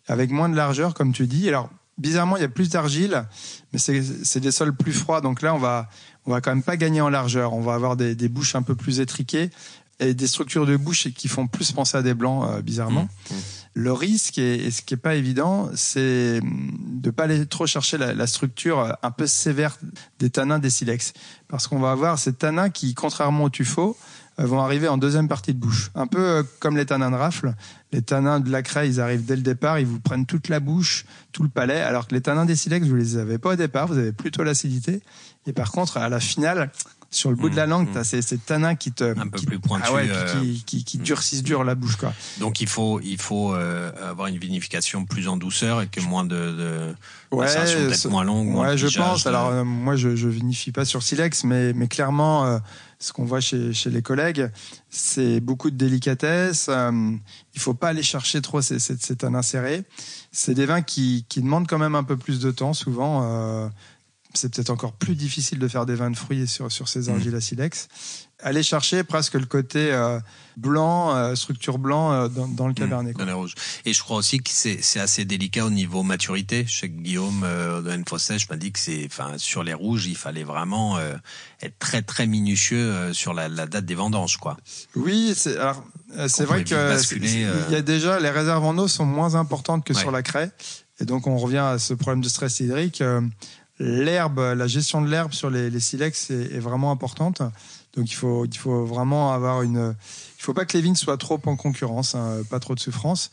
[0.07, 1.47] avec moins de largeur, comme tu dis.
[1.47, 3.25] Alors bizarrement, il y a plus d'argile,
[3.73, 5.21] mais c'est des sols plus froids.
[5.21, 5.89] Donc là, on va
[6.25, 7.53] on va quand même pas gagner en largeur.
[7.53, 9.49] On va avoir des, des bouches un peu plus étriquées
[9.99, 13.03] et des structures de bouche qui font plus penser à des blancs, euh, bizarrement.
[13.03, 13.37] Mmh, mmh.
[13.77, 18.25] Le risque, et, ce qui est pas évident, c'est de pas aller trop chercher la,
[18.25, 19.77] structure un peu sévère
[20.17, 21.11] des tanins des silex.
[21.49, 23.97] Parce qu'on va avoir ces tanins qui, contrairement au tuffeau,
[24.39, 25.91] euh, vont arriver en deuxième partie de bouche.
[25.93, 27.53] Un peu euh, comme les tanins de rafle.
[27.91, 30.61] Les tanins de la craie, ils arrivent dès le départ, ils vous prennent toute la
[30.61, 33.55] bouche, tout le palais, alors que les tanins des silex, vous les avez pas au
[33.55, 35.01] départ, vous avez plutôt l'acidité.
[35.47, 36.71] Et par contre, à la finale,
[37.15, 38.03] sur le bout de la mmh, langue, tu as mmh.
[38.03, 41.01] ces, ces, tanins qui te un peu plus pointus, ah euh, qui, qui, qui, mmh.
[41.01, 42.13] durcissent dur la bouche quoi.
[42.39, 46.25] Donc il faut il faut euh, avoir une vinification plus en douceur et que moins
[46.25, 46.95] de, de
[47.31, 48.55] ouais, peut-être moins longue.
[48.55, 49.25] Ouais, je pense.
[49.27, 52.59] Alors euh, moi je je vinifie pas sur silex, mais mais clairement
[52.97, 54.49] ce qu'on voit chez, chez les collègues,
[54.89, 56.69] c'est beaucoup de délicatesse.
[56.69, 59.83] il faut pas aller chercher trop ces, ces, ces tanins serrés.
[60.31, 63.69] C'est des vins qui, qui demandent quand même un peu plus de temps souvent
[64.37, 67.33] c'est peut-être encore plus difficile de faire des vins de fruits sur, sur ces argiles
[67.33, 67.37] mmh.
[67.37, 67.87] à silex.
[68.39, 70.19] Aller chercher presque le côté euh,
[70.57, 73.17] blanc, euh, structure blanc euh, dans, dans, le mmh, cabernet.
[73.17, 73.55] Dans rouge.
[73.85, 76.65] Et je crois aussi que c'est assez délicat au niveau maturité.
[76.67, 77.45] Chez Guillaume
[77.83, 80.99] de Fossèche m'a dit que c'est, enfin, sur les rouges, il fallait vraiment
[81.61, 84.57] être très très minutieux sur la, la, date des vendanges, quoi.
[84.95, 85.55] Oui, c'est
[86.43, 90.11] vrai que il y a déjà les réserves en eau sont moins importantes que sur
[90.11, 90.51] la craie.
[90.99, 93.01] Et donc on revient à ce problème de stress hydrique
[93.79, 97.41] l'herbe, la gestion de l'herbe sur les, les silex est, est, vraiment importante.
[97.95, 99.95] Donc il faut, il faut vraiment avoir une.
[100.37, 103.31] Il faut pas que les vignes soient trop en concurrence, hein, pas trop de souffrance.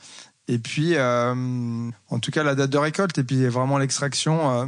[0.48, 4.50] Et puis, euh, en tout cas, la date de récolte et puis vraiment l'extraction.
[4.50, 4.66] Euh,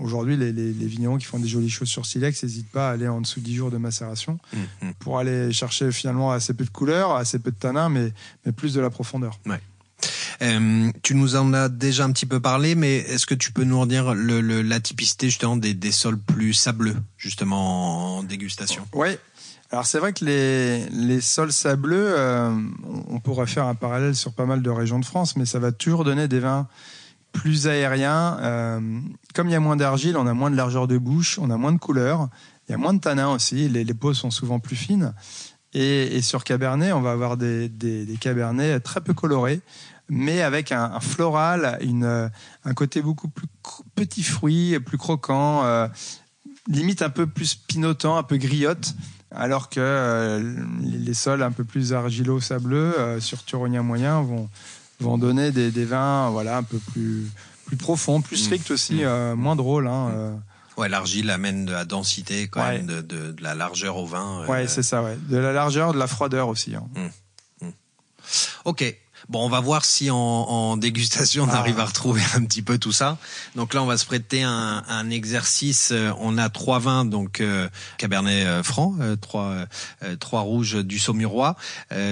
[0.00, 2.92] Aujourd'hui, les, les, les, vignerons qui font des jolies choses sur silex n'hésitent pas à
[2.92, 4.92] aller en dessous de 10 jours de macération mmh.
[4.98, 8.14] pour aller chercher finalement assez peu de couleur, assez peu de tanin, mais,
[8.46, 9.38] mais plus de la profondeur.
[9.44, 9.60] Ouais.
[10.42, 13.64] Euh, tu nous en as déjà un petit peu parlé, mais est-ce que tu peux
[13.64, 18.86] nous en dire le, la typicité justement des, sols plus sableux, justement en dégustation?
[18.94, 19.18] Oui.
[19.70, 22.50] Alors c'est vrai que les, les sols sableux, euh,
[23.08, 25.70] on pourrait faire un parallèle sur pas mal de régions de France, mais ça va
[25.70, 26.66] toujours donner des vins
[27.32, 28.38] plus aériens.
[28.40, 28.80] Euh,
[29.34, 31.56] comme il y a moins d'argile, on a moins de largeur de bouche, on a
[31.56, 32.28] moins de couleur,
[32.68, 35.12] il y a moins de tanin aussi, les, les peaux sont souvent plus fines.
[35.72, 39.60] Et, et, sur Cabernet, on va avoir des, des, des Cabernets très peu colorés,
[40.10, 42.30] mais avec un, un floral, une,
[42.64, 43.46] un côté beaucoup plus
[43.94, 45.86] petit fruit, plus croquant, euh,
[46.68, 48.94] limite un peu plus pinotant, un peu griotte,
[49.30, 54.48] alors que euh, les sols un peu plus argilo-sableux euh, sur Turonien moyen vont,
[54.98, 57.30] vont donner des, des, vins voilà, un peu plus,
[57.66, 58.44] plus profonds, plus mmh.
[58.44, 59.04] stricts aussi, mmh.
[59.04, 59.86] Euh, moins drôles.
[59.86, 60.80] Hein, mmh.
[60.80, 64.46] Ouais, l'argile amène de la densité, quand même, de, de, de, la largeur au vin.
[64.46, 65.16] Ouais, c'est ça, ouais.
[65.28, 66.74] De la largeur, de la froideur aussi.
[66.74, 66.88] Hein.
[68.64, 68.84] Ok.
[69.30, 71.58] Bon, on va voir si en, en dégustation on ah.
[71.58, 73.16] arrive à retrouver un petit peu tout ça.
[73.54, 75.90] Donc là, on va se prêter un, un exercice.
[75.92, 79.54] Euh, on a trois vins, donc euh, Cabernet euh, Franc, euh, trois
[80.18, 81.54] trois rouges du Saumurois,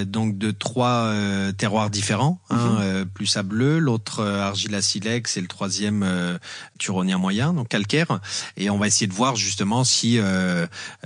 [0.07, 1.13] donc de trois
[1.57, 6.39] terroirs différents, mm plus sableux, l'autre argila silex et le troisième
[6.79, 8.21] turonien moyen, donc calcaire.
[8.57, 10.21] Et on va essayer de voir justement si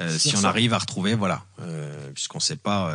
[0.09, 1.45] si on arrive à retrouver, voilà,
[2.15, 2.95] puisqu'on sait pas,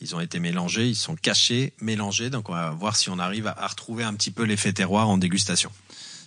[0.00, 3.46] ils ont été mélangés, ils sont cachés, mélangés, donc on va voir si on arrive
[3.46, 5.70] à, retrouver un petit peu l'effet terroir en dégustation.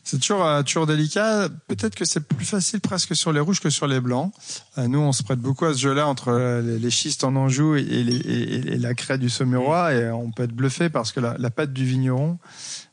[0.05, 1.49] C'est toujours, euh, toujours délicat.
[1.67, 4.31] Peut-être que c'est plus facile presque sur les rouges que sur les blancs.
[4.77, 7.75] Euh, nous, on se prête beaucoup à ce jeu-là entre euh, les, schistes en Anjou
[7.75, 9.95] et, et, la craie du Saumurois.
[9.95, 12.37] Et on peut être bluffé parce que la, la pâte du vigneron,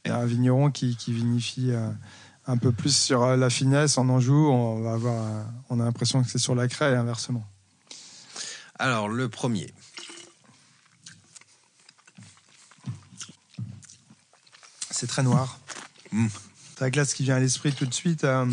[0.07, 1.73] un vigneron qui, qui vinifie
[2.47, 5.23] un peu plus sur la finesse en Anjou, on va avoir,
[5.69, 7.45] on a l'impression que c'est sur la craie et inversement.
[8.79, 9.73] Alors, le premier.
[15.03, 15.59] c'est très noir.
[16.13, 16.29] Mmh.
[16.81, 18.47] la glace qui vient à l'esprit tout de suite, euh,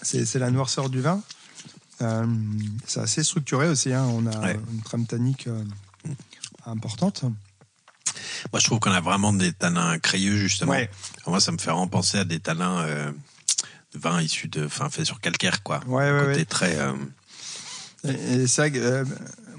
[0.00, 1.20] c'est la noirceur du vin.
[2.02, 2.24] Euh,
[2.86, 3.92] c'est assez structuré aussi.
[3.92, 4.04] Hein.
[4.04, 5.64] On a une trame tannique euh,
[6.66, 7.24] importante.
[7.24, 10.74] Moi, je trouve qu'on a vraiment des tanins crayeux, justement.
[11.26, 15.20] Moi, ça me fait penser à des tanins de vin issus de, enfin, fait sur
[15.20, 15.80] calcaire, quoi.
[15.86, 16.78] Ouais, Côté très.
[18.04, 18.64] Et, ça,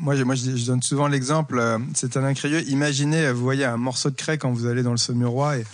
[0.02, 2.68] moi, moi je, donne souvent l'exemple, euh, c'est un crayeux.
[2.68, 5.66] Imaginez, vous voyez un morceau de craie quand vous allez dans le Saumurois et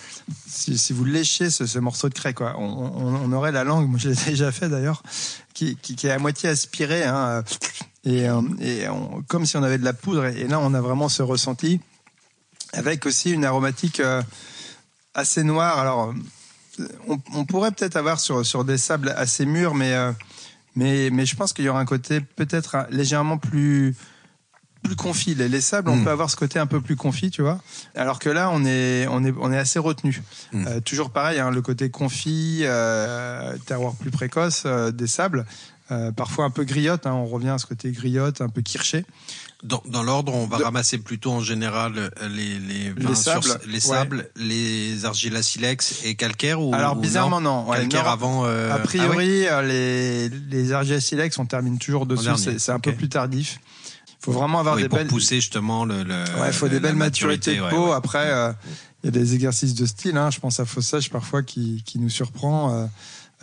[0.48, 4.10] si, vous léchez ce, ce, morceau de craie, quoi, on, aurait la langue, moi je
[4.10, 5.02] l'ai déjà fait d'ailleurs,
[5.54, 7.44] qui, est à moitié aspirée, hein,
[8.04, 8.86] et, euh, et
[9.28, 10.26] comme si on avait de la poudre.
[10.26, 11.80] Et, là, on a vraiment ce ressenti
[12.74, 14.22] avec aussi une aromatique euh,
[15.14, 15.80] assez noire.
[15.80, 16.14] Alors,
[17.34, 19.96] on, pourrait peut-être avoir sur des sables assez mûrs, mais
[20.78, 23.96] mais, mais je pense qu'il y aura un côté peut-être légèrement plus
[24.84, 25.36] plus confit.
[25.36, 26.04] Les, sables, on hmm.
[26.04, 27.60] peut avoir ce côté un peu plus confit, tu vois.
[27.96, 30.22] Alors que là, on est, on est, on est assez retenu.
[30.54, 30.68] Hmm.
[30.68, 35.46] Euh, toujours pareil, hein, le côté confit, euh, terroir plus précoce euh, des sables.
[35.90, 39.06] Euh, parfois un peu griotte, hein, on revient à ce côté griotte, un peu kirché.
[39.64, 43.80] Dans, dans l'ordre, on va ramasser plutôt en général euh, les, les, les sables, les,
[43.80, 48.46] sables les argiles silex et calcaire ou Alors bizarrement non, calcaire avant.
[48.46, 48.72] Euh...
[48.72, 53.10] A priori, ah les les argiles silex on termine toujours dessus, c'est un peu plus
[53.10, 53.60] tardif.
[54.22, 56.04] Il faut vraiment avoir des pour belles pousser justement le.
[56.04, 57.94] le ouais, il faut des belles maturités de peau.
[57.94, 58.52] Après, euh,
[59.04, 60.18] il y a des exercices de style.
[60.18, 62.74] Hein, je pense à Fossage parfois qui qui nous surprend.
[62.74, 62.86] Euh,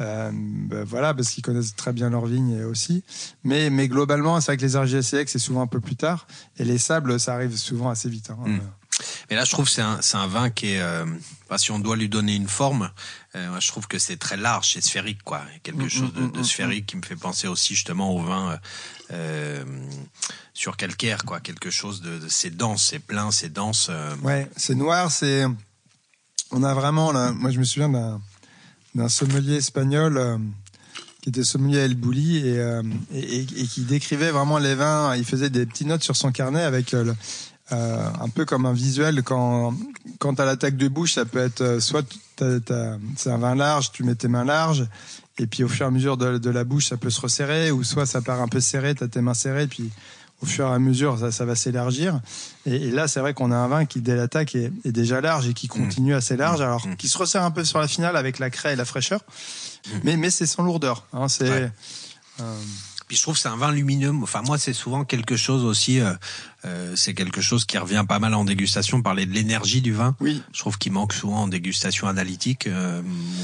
[0.00, 3.04] euh, ben voilà, parce qu'ils connaissent très bien leur vigne aussi.
[3.44, 6.26] Mais, mais globalement, c'est vrai que les RGSX, c'est souvent un peu plus tard.
[6.58, 8.30] Et les sables, ça arrive souvent assez vite.
[8.30, 8.38] Hein.
[8.44, 8.58] Hmm.
[9.30, 11.06] Mais là, je trouve que c'est un, un vin qui est, euh,
[11.56, 12.90] si on doit lui donner une forme,
[13.34, 15.42] euh, je trouve que c'est très large, c'est sphérique, quoi.
[15.62, 18.58] Quelque hmm, chose de, hmm, de, sphérique qui me fait penser aussi justement au vin
[19.12, 19.64] euh,
[20.52, 21.40] sur calcaire, quoi.
[21.40, 23.90] Quelque chose de, de c'est dense, c'est plein, c'est dense.
[24.22, 25.44] Ouais, c'est noir, c'est.
[26.50, 27.32] On a vraiment là.
[27.32, 28.20] Moi, je me souviens d'un
[28.94, 30.38] d'un sommelier espagnol euh,
[31.22, 35.16] qui était sommelier à El Bouli euh, et, et, qui décrivait vraiment les vins.
[35.16, 37.12] Il faisait des petites notes sur son carnet avec euh,
[37.70, 39.74] un peu comme un visuel quand
[40.18, 42.06] quand à l'attaque de bouche, ça peut être soit
[42.38, 44.86] c'est un vin large, tu mets tes mains larges
[45.38, 47.70] et puis au fur et à mesure de, de la bouche, ça peut se resserrer
[47.70, 49.90] ou soit ça part un peu serré, tu as tes mains serrées puis
[50.44, 52.20] au fur et à mesure, ça, ça va s'élargir.
[52.66, 55.48] Et, là, c'est vrai qu'on a un vin qui, dès l'attaque, est, est, déjà large
[55.48, 56.16] et qui continue mmh.
[56.16, 56.96] assez large, alors mmh.
[56.96, 59.20] qui se resserre un peu sur la finale avec la craie et la fraîcheur.
[60.02, 61.06] Mais, mais c'est sans lourdeur.
[61.12, 61.70] Hein, c'est.
[62.40, 62.60] Euh...
[63.06, 64.12] Puis je trouve que c'est un vin lumineux.
[64.22, 66.14] Enfin moi c'est souvent quelque chose aussi euh,
[66.64, 70.16] euh, c'est quelque chose qui revient pas mal en dégustation, parler de l'énergie du vin.
[70.20, 70.42] Oui.
[70.52, 73.02] Je trouve qu'il manque souvent en dégustation analytique, euh,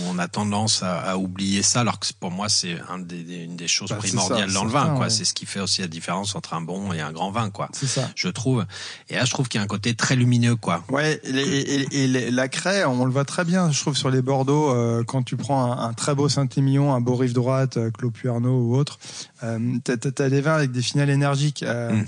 [0.08, 3.56] on a tendance à, à, oublier ça, alors que pour moi c'est un des, une
[3.56, 4.94] des choses bah, primordiales dans le vin.
[4.96, 5.10] quoi.
[5.10, 7.50] C'est ce qui fait aussi la différence entre un bon et un grand vin.
[7.50, 7.68] quoi.
[7.72, 8.10] C'est ça.
[8.14, 8.64] Je trouve.
[9.08, 10.56] Et là je trouve qu'il y a un côté très lumineux.
[10.56, 10.84] quoi.
[10.88, 14.22] Ouais, et, et, et, la craie, on le voit très bien, je trouve, sur les
[14.22, 18.12] Bordeaux, euh, quand tu prends un, un très beau Saint-Émilion, un beau Rive Droite, Clos
[18.24, 18.98] ou autre,
[19.40, 21.64] t'as as, des vins avec des finales énergiques.
[21.64, 22.04] Mm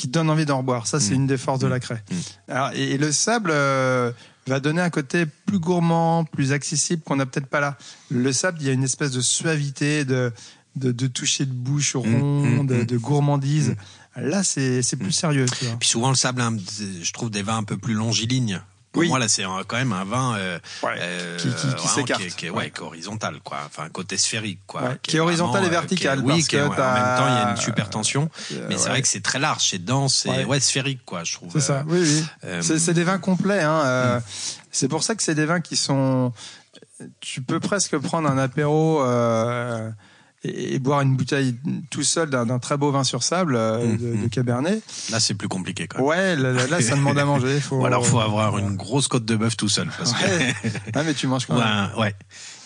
[0.00, 0.86] qui donne envie d'en boire.
[0.86, 1.16] Ça, c'est mm.
[1.16, 1.80] une des forces de la mm.
[1.80, 2.02] craie.
[2.10, 2.14] Mm.
[2.48, 4.12] Alors, et, le sable euh,
[4.46, 7.76] va donner un côté plus gourmand, plus accessible qu'on n'a peut-être pas là.
[8.10, 10.32] Le sable, il y a une espèce de suavité, de,
[10.76, 13.76] de, de toucher de bouche rond, de, de, gourmandise.
[14.16, 15.46] Là, c'est plus sérieux.
[15.58, 15.76] Tu vois.
[15.78, 16.42] Puis souvent, le sable,
[17.02, 18.62] je trouve des vins un peu plus longilignes.
[18.92, 22.46] Pour moi, là, c'est quand même un vin euh, euh, qui, qui, qui s'écarte, qui,
[22.46, 23.58] est, ouais, horizontal, quoi.
[23.64, 24.94] Enfin, côté sphérique, quoi.
[25.02, 26.20] qui, est horizontal et euh, vertical.
[26.24, 28.28] oui, que en même temps, il y a une super tension.
[28.68, 30.60] mais c'est vrai que c'est très large, c'est dense, et ouais.
[30.60, 31.22] sphérique, quoi.
[31.22, 31.50] Je trouve.
[31.52, 31.84] C'est ça.
[31.86, 32.00] Oui,
[32.42, 32.62] oui.
[32.62, 33.62] c'est des vins complets.
[33.62, 34.18] Hein.
[34.18, 34.22] Mm.
[34.72, 36.32] C'est pour ça que c'est des vins qui sont.
[37.20, 39.02] Tu peux presque prendre un apéro.
[40.46, 41.56] Euh, et, boire une bouteille
[41.90, 44.30] tout seul d'un très beau vin sur sable euh, mmh, de, de, mmh.
[44.30, 44.82] Cabernet.
[45.10, 45.86] Là, c'est plus compliqué.
[45.86, 46.02] Quoi.
[46.02, 47.60] Ouais, là, ça demande à manger.
[47.60, 47.76] Faut...
[47.76, 49.88] Ou alors, faut avoir une grosse côte de bœuf tout seul.
[49.96, 50.54] Parce ouais.
[50.62, 50.68] que...
[50.94, 51.90] ah, mais tu manges quand même.
[51.98, 52.14] Ouais,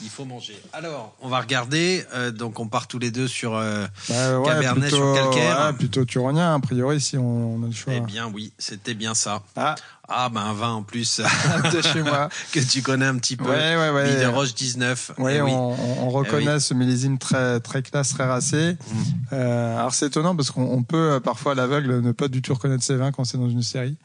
[0.03, 0.61] il faut manger.
[0.73, 2.05] Alors, on va regarder.
[2.15, 5.67] Euh, donc, on part tous les deux sur euh, bah, ouais, Cabernet plutôt, sur calcaire.
[5.67, 7.95] Ouais, plutôt turonien, a priori, si on, on, a le choix.
[7.95, 9.43] Eh bien, oui, c'était bien ça.
[9.57, 9.75] Ah,
[10.09, 11.21] ah, ben un vin en plus
[11.73, 13.49] de chez moi que tu connais un petit peu.
[13.49, 14.23] Ouais, ouais, ouais.
[14.23, 15.13] de Roche 19.
[15.19, 18.73] Ouais, eh oui, on, on reconnaît eh ce millésime très très classe, très racé.
[18.73, 19.03] Mm.
[19.33, 22.53] Euh, alors c'est étonnant parce qu'on peut euh, parfois à l'aveugle ne pas du tout
[22.53, 23.97] reconnaître ces vins quand c'est dans une série.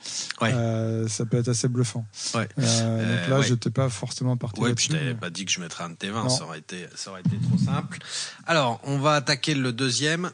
[0.41, 0.53] Ouais.
[0.53, 2.05] Euh, ça peut être assez bluffant.
[2.33, 2.47] Ouais.
[2.59, 3.45] Euh, donc là, ouais.
[3.45, 4.61] j'étais pas forcément parti.
[4.61, 6.59] Ouais, puis je t'avais pas dit que je mettrais un de tes vins, ça aurait
[6.59, 7.99] été ça aurait été trop simple.
[8.45, 10.31] Alors, on va attaquer le deuxième.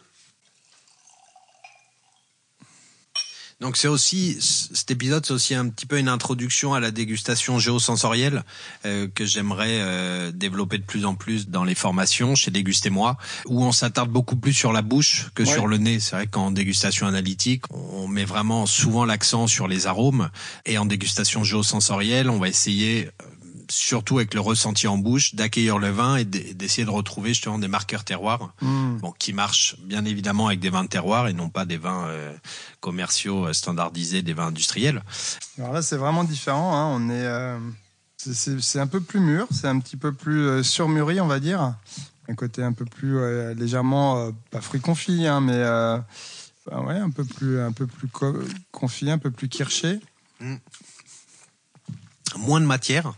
[3.62, 7.58] Donc c'est aussi cet épisode, c'est aussi un petit peu une introduction à la dégustation
[7.58, 8.44] géosensorielle
[8.86, 13.18] euh, que j'aimerais euh, développer de plus en plus dans les formations chez Déguster moi,
[13.46, 15.52] où on s'attarde beaucoup plus sur la bouche que ouais.
[15.52, 16.02] sur le nez.
[16.02, 20.30] C'est vrai qu'en dégustation analytique, on met vraiment souvent l'accent sur les arômes,
[20.66, 23.26] et en dégustation géosensorielle, on va essayer euh,
[23.70, 27.68] surtout avec le ressenti en bouche, d'accueillir le vin et d'essayer de retrouver justement des
[27.68, 28.98] marqueurs terroirs, Mm.
[28.98, 32.08] bon, qui marchent bien évidemment avec des vins de terroir et non pas des vins
[32.08, 32.34] euh,
[32.80, 35.04] commerciaux euh, standardisés, des vins industriels.
[35.58, 36.76] Alors là, c'est vraiment différent.
[36.76, 36.88] hein.
[36.96, 37.58] On est, euh,
[38.18, 41.76] c'est- un peu plus mûr, c'est un petit peu plus surmûri, on va dire.
[42.28, 45.60] Un côté un peu plus euh, légèrement, pas fruit confit, hein, mais
[46.68, 48.40] bah ouais, un peu plus, un peu plus co-
[48.72, 50.00] confit, un peu plus kirché.
[52.38, 53.14] Moins de matière,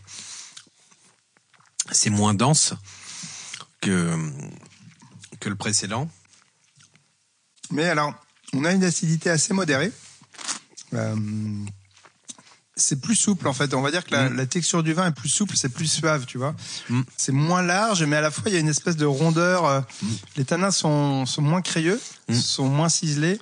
[1.92, 2.74] c'est moins dense
[3.80, 4.16] que
[5.40, 6.08] que le précédent.
[7.70, 8.14] Mais alors,
[8.54, 9.92] on a une acidité assez modérée.
[10.94, 11.14] Euh,
[12.76, 13.74] c'est plus souple en fait.
[13.74, 14.36] On va dire que la, Mm.
[14.36, 16.54] la texture du vin est plus souple, c'est plus suave, tu vois.
[16.88, 17.02] Mm.
[17.16, 19.64] C'est moins large, mais à la fois il y a une espèce de rondeur.
[19.66, 19.80] euh,
[20.36, 22.34] Les tanins sont, sont moins crayeux, Mm.
[22.34, 23.40] sont moins ciselés.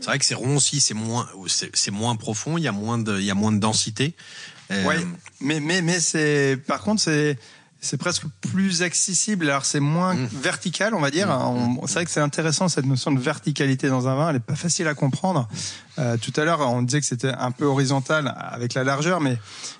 [0.00, 2.72] C'est vrai que c'est rond aussi, c'est moins c'est c'est moins profond, il y a
[2.72, 4.14] moins de il y a moins de densité.
[4.70, 5.06] Euh, Ouais.
[5.40, 7.38] Mais mais mais c'est par contre c'est
[7.80, 9.48] c'est presque plus accessible.
[9.48, 10.28] Alors c'est moins Mm.
[10.42, 11.28] vertical, on va dire.
[11.30, 14.30] On- C'est vrai que c'est intéressant cette notion de verticalité dans un vin.
[14.30, 15.48] Elle est pas facile à comprendre.
[15.98, 19.38] Euh, tout à l'heure, on disait que c'était un peu horizontal avec la largeur, mais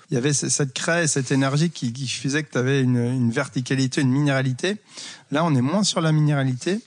[0.09, 3.31] il y avait cette craie, cette énergie qui, qui faisait que tu avais une, une
[3.31, 4.77] verticalité, une minéralité.
[5.31, 6.79] Là, on est moins sur la minéralité,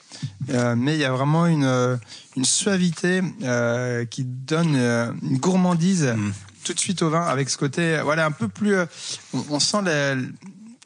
[0.51, 1.97] euh, mais il y a vraiment une, euh,
[2.37, 6.33] une suavité euh, qui donne euh, une gourmandise Mm.
[6.65, 8.75] tout de suite au vin avec ce côté, voilà, un peu plus.
[8.75, 8.87] euh,
[9.35, 10.15] on, on sent la,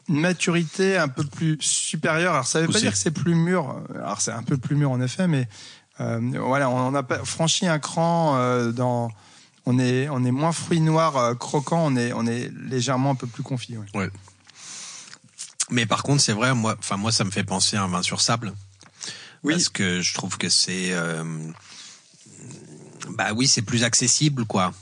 [0.08, 2.34] une maturité un peu plus supérieure.
[2.34, 3.82] Alors, ça veut pas dire que c'est plus mûr.
[3.94, 5.48] Alors, c'est un peu plus mûr en effet, mais
[6.00, 9.10] euh, voilà, on a pas franchi un cran euh, dans.
[9.68, 13.14] On est, on est moins fruits noirs euh, croquants, on est, on est légèrement un
[13.16, 13.76] peu plus confit.
[13.94, 14.10] ouais.
[15.70, 18.02] Mais par contre, c'est vrai, moi, enfin moi, ça me fait penser à un vin
[18.02, 18.52] sur sable.
[19.42, 19.54] Oui.
[19.54, 21.24] Parce que je trouve que c'est, euh,
[23.10, 24.72] bah oui, c'est plus accessible, quoi.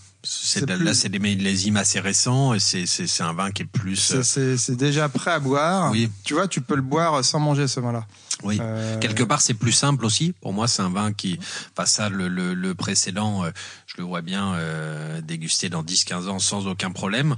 [0.76, 3.66] Plus- là, c'est des millésimes assez récents et c'est c'est c'est un vin qui est
[3.66, 3.96] plus.
[4.22, 5.90] C'est- euh, C'est déjà prêt à boire.
[5.92, 6.10] Oui.
[6.24, 8.06] Tu vois, tu peux le boire sans manger ce vin-là.
[8.42, 8.58] oui.
[8.60, 10.32] Euh, Quelque part, c'est plus simple aussi.
[10.40, 11.38] Pour moi, c'est un vin qui,
[11.76, 13.50] enfin ça, le, le, le précédent, euh,
[13.86, 17.36] je le vois bien euh, déguster dans 10-15 ans sans aucun problème.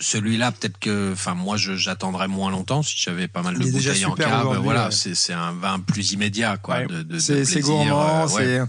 [0.00, 4.04] Celui-là, peut-être que, enfin moi, je- j'attendrai moins longtemps si j'avais pas mal de bouteilles
[4.06, 4.58] en cave.
[4.60, 4.90] Voilà, ouais.
[4.90, 6.78] c'est c'est un vin plus immédiat, quoi.
[6.78, 6.86] Ouais.
[7.04, 8.44] De, c'est gourmand, euh, ouais.
[8.44, 8.60] c'est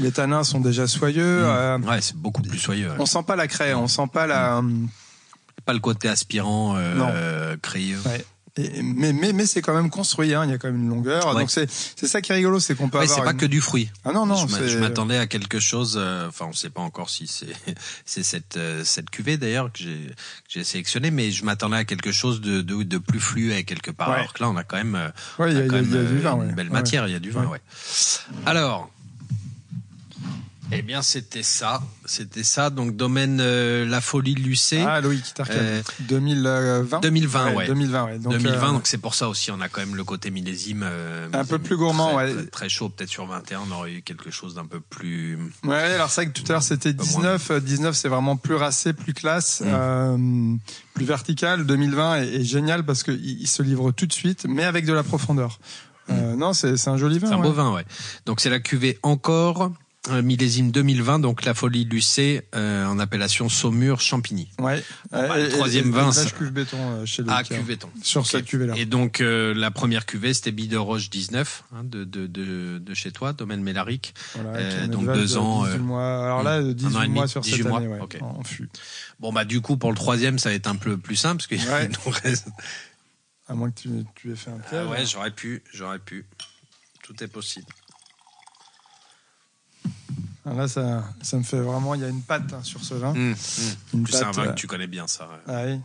[0.00, 1.24] les tanins sont déjà soyeux.
[1.24, 2.90] euh, Ouais, c'est beaucoup plus soyeux.
[2.98, 4.62] on sent pas la craie, on sent pas la.
[5.64, 7.98] Pas le côté aspirant, euh, crayeux.
[8.06, 8.24] Ouais.
[8.56, 10.88] Et- mais mais mais c'est quand même construit, hein, il y a quand même une
[10.88, 11.28] longueur.
[11.28, 11.42] Ouais.
[11.42, 13.46] Donc c'est c'est ça qui est rigolo, c'est qu'on peut Ouais, c'est pas une- que
[13.46, 13.88] du fruit.
[14.04, 15.96] Ah non non, je m'attendais à quelque chose.
[15.96, 17.46] euh, Enfin, on sait pas encore si c'est
[18.04, 20.14] c'est cette euh, cette cuvée d'ailleurs que j'ai que
[20.48, 24.08] j'ai sélectionné, mais je m'attendais à quelque chose de de, de plus fluet quelque part.
[24.08, 24.16] Ouais.
[24.16, 25.72] Alors que là, on a quand même, euh, Ouais, il y on a, y a-
[25.82, 27.06] même, y a du euh, vin, une belle matière.
[27.06, 27.60] Il y a du vin, ouais.
[28.46, 28.90] Alors.
[30.70, 31.82] Eh bien, c'était ça.
[32.04, 32.68] C'était ça.
[32.70, 34.82] Donc, domaine euh, La Folie Lucé.
[34.86, 35.24] Ah Loïc.
[35.50, 37.00] Euh, 2020.
[37.00, 37.66] 2020, ouais.
[37.66, 38.18] 2020, ouais.
[38.18, 40.82] Donc, 2020, euh, donc c'est pour ça aussi, on a quand même le côté millésime.
[40.84, 42.34] euh, Un peu plus gourmand, très, ouais.
[42.34, 45.38] Très, très chaud, peut-être sur 21, on aurait eu quelque chose d'un peu plus.
[45.64, 47.50] Ouais, alors c'est vrai que tout à l'heure c'était Pas 19.
[47.50, 49.64] euh, 19 c'est vraiment plus racé, plus classe, Mm.
[49.68, 50.56] euh,
[50.94, 51.64] plus vertical.
[51.66, 54.92] 2020 est, est génial parce qu'il il se livre tout de suite, mais avec de
[54.92, 55.58] la profondeur.
[56.10, 57.26] Euh, non, c'est un joli vin.
[57.26, 57.30] Mm.
[57.30, 57.84] C'est un beau vin, ouais.
[58.26, 59.72] Donc c'est la cuvée encore,
[60.22, 64.50] millésime 2020, donc la folie Lucé euh, en appellation Saumur Champigny.
[64.58, 64.82] Ouais.
[65.10, 67.52] bah, Euh, le et- troisième et- vin, vache cuve béton euh, chez Ah, Loïc.
[67.52, 67.88] hein, cuvéton.
[68.02, 68.74] Sur cette cuvée-là.
[68.76, 72.78] Et donc euh, la première cuvée, c'était Bille de Roche 19 hein, de, de, de,
[72.78, 74.14] de chez toi, domaine Mélaric.
[74.34, 76.24] Voilà, euh, donc deux de ans, 18 euh, mois.
[76.24, 78.18] Alors là, un 18 an et demi, mois sur 18 cette mois, année, ouais, ok.
[78.22, 78.68] en fût.
[79.20, 81.46] Bon bah du coup pour le troisième, ça va être un peu plus simple parce
[81.46, 81.88] qu'il Ouais.
[82.06, 82.48] nous reste.
[83.48, 84.86] À moins que tu, tu aies fait un Ah piège.
[84.88, 86.26] ouais, j'aurais pu, j'aurais pu.
[87.02, 87.66] Tout est possible.
[90.44, 91.94] Alors Là, ça, ça me fait vraiment.
[91.94, 93.10] Il y a une patte hein, sur ce vin.
[93.10, 93.34] Hum, hum.
[93.94, 95.28] Une En plus, c'est un vin euh, que tu connais bien, ça.
[95.46, 95.80] Ah oui.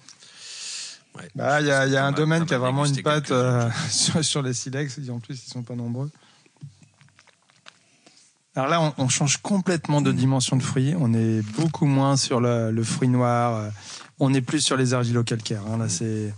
[1.15, 1.29] Ouais.
[1.35, 4.41] Bah, il y a, y un domaine qui a vraiment une patte euh, sur, sur
[4.41, 4.99] les silex.
[5.11, 6.09] En plus, ils sont pas nombreux.
[8.55, 10.93] Alors là, on, on change complètement de dimension de fruit.
[10.99, 13.55] On est beaucoup moins sur le, le fruit noir.
[13.57, 13.69] euh,
[14.19, 15.63] On est plus sur les argilo-calcaires.
[15.71, 15.77] hein.
[15.77, 16.33] Là, c'est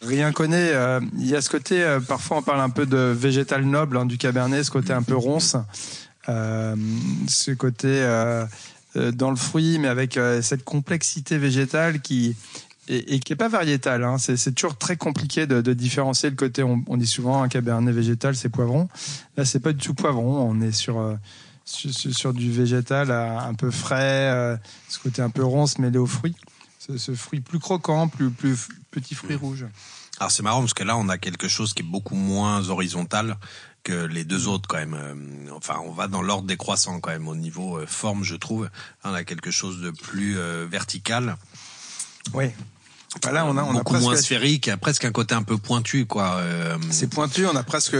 [0.00, 0.70] rien connaît.
[0.72, 1.82] euh, Il y a ce côté.
[1.82, 5.02] euh, parfois, on parle un peu de végétal noble hein, du cabernet, ce côté un
[5.02, 5.58] peu ronce, euh,
[6.28, 8.44] ce côté euh,
[8.96, 12.36] euh, dans le fruit, mais avec euh, cette complexité végétale qui
[12.88, 14.04] et, est pas variétale.
[14.04, 14.16] Hein.
[14.18, 16.62] C'est, toujours très compliqué de, différencier le côté.
[16.62, 18.88] On, dit souvent un cabernet végétal, c'est poivron.
[19.36, 20.38] Là, c'est pas du tout poivron.
[20.38, 21.14] On est sur euh,
[22.12, 24.56] sur, du végétal euh, un peu frais, euh,
[24.88, 26.36] ce côté un peu ronce mêlé aux fruits.
[26.96, 29.66] Ce, fruit plus croquant, plus plus petit fruit rouge.
[30.18, 33.36] Alors c'est marrant parce que là on a quelque chose qui est beaucoup moins horizontal
[33.88, 34.94] que les deux autres quand même.
[34.94, 35.14] Euh,
[35.56, 38.64] Enfin on va dans l'ordre décroissant quand même au niveau euh, forme je trouve.
[38.64, 38.70] Là,
[39.10, 41.36] on a quelque chose de plus euh, vertical.
[42.34, 42.50] Oui.
[43.22, 45.56] Bah là, on a, on a beaucoup presque moins sphérique, presque un côté un peu
[45.56, 46.42] pointu, quoi.
[46.90, 47.96] C'est pointu, on a presque,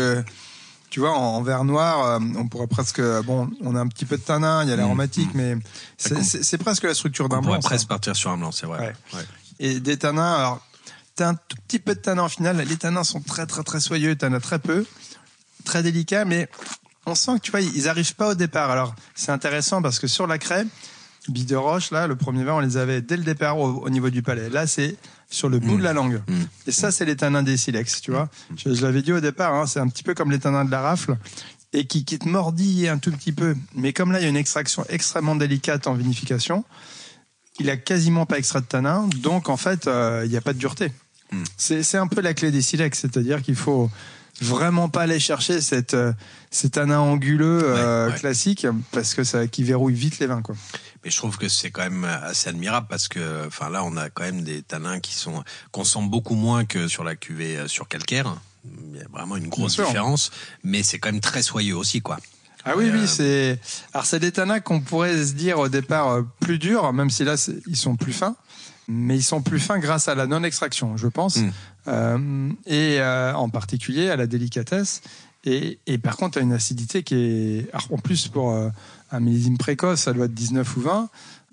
[0.90, 4.22] tu vois, en, vert noir, on pourrait presque, bon, on a un petit peu de
[4.22, 5.56] tanin, il y a l'aromatique, mais
[5.96, 7.68] c'est- presque la structure d'un on pourrait blanc.
[7.68, 8.78] presque partir sur un blanc, c'est vrai.
[8.78, 8.94] Ouais.
[9.14, 9.24] Ouais.
[9.60, 10.60] Et des tanins, alors,
[11.16, 12.58] t'as un tout petit peu de tanin en finale.
[12.58, 14.14] Les tanins sont très, très, très soyeux.
[14.14, 14.86] T'en as très peu.
[15.68, 16.48] Très délicats, mais
[17.04, 18.70] on sent que, tu vois, ils arrivent pas au départ.
[18.70, 20.64] Alors, c'est intéressant parce que sur la craie,
[21.28, 23.90] Bille de Roche, là, le premier vin, on les avait dès le départ au, au
[23.90, 24.48] niveau du palais.
[24.48, 24.96] Là, c'est
[25.28, 26.22] sur le bout de la langue.
[26.26, 26.34] Mm.
[26.68, 28.30] Et ça, c'est les tanins des silex, tu vois.
[28.56, 30.70] Je, je l'avais dit au départ, hein, c'est un petit peu comme les tanins de
[30.70, 31.18] la rafle
[31.74, 33.54] et qui, qui te mordillent un tout petit peu.
[33.74, 36.64] Mais comme là, il y a une extraction extrêmement délicate en vinification,
[37.60, 40.54] il a quasiment pas extrait de tanin, donc en fait, euh, il n'y a pas
[40.54, 40.92] de dureté.
[41.58, 43.90] C'est c'est un peu la clé des silex, c'est-à-dire qu'il faut
[44.40, 46.12] vraiment pas aller chercher cette, euh,
[46.50, 50.54] ces tanins anguleux euh, Ouais, classiques parce que ça qui verrouille vite les vins, quoi.
[51.04, 54.10] Mais je trouve que c'est quand même assez admirable parce que, enfin là, on a
[54.10, 57.68] quand même des tanins qui sont qu'on sent beaucoup moins que sur la cuvée euh,
[57.68, 58.36] sur calcaire.
[58.64, 60.30] Il y a vraiment une grosse différence,
[60.64, 62.18] mais c'est quand même très soyeux aussi, quoi.
[62.64, 63.60] Ah oui, oui, euh, c'est.
[63.94, 67.24] Alors, c'est des tanins qu'on pourrait se dire au départ euh, plus durs, même si
[67.24, 67.36] là,
[67.66, 68.36] ils sont plus fins.
[68.90, 71.36] Mais ils sont plus fins grâce à la non-extraction, je pense.
[71.36, 71.50] Mm.
[71.88, 75.02] Euh, et euh, en particulier à la délicatesse.
[75.44, 77.68] Et, et par contre, à une acidité qui est.
[77.72, 78.70] alors, en plus, pour euh,
[79.12, 81.08] un millésime précoce, ça doit être 19 ou 20,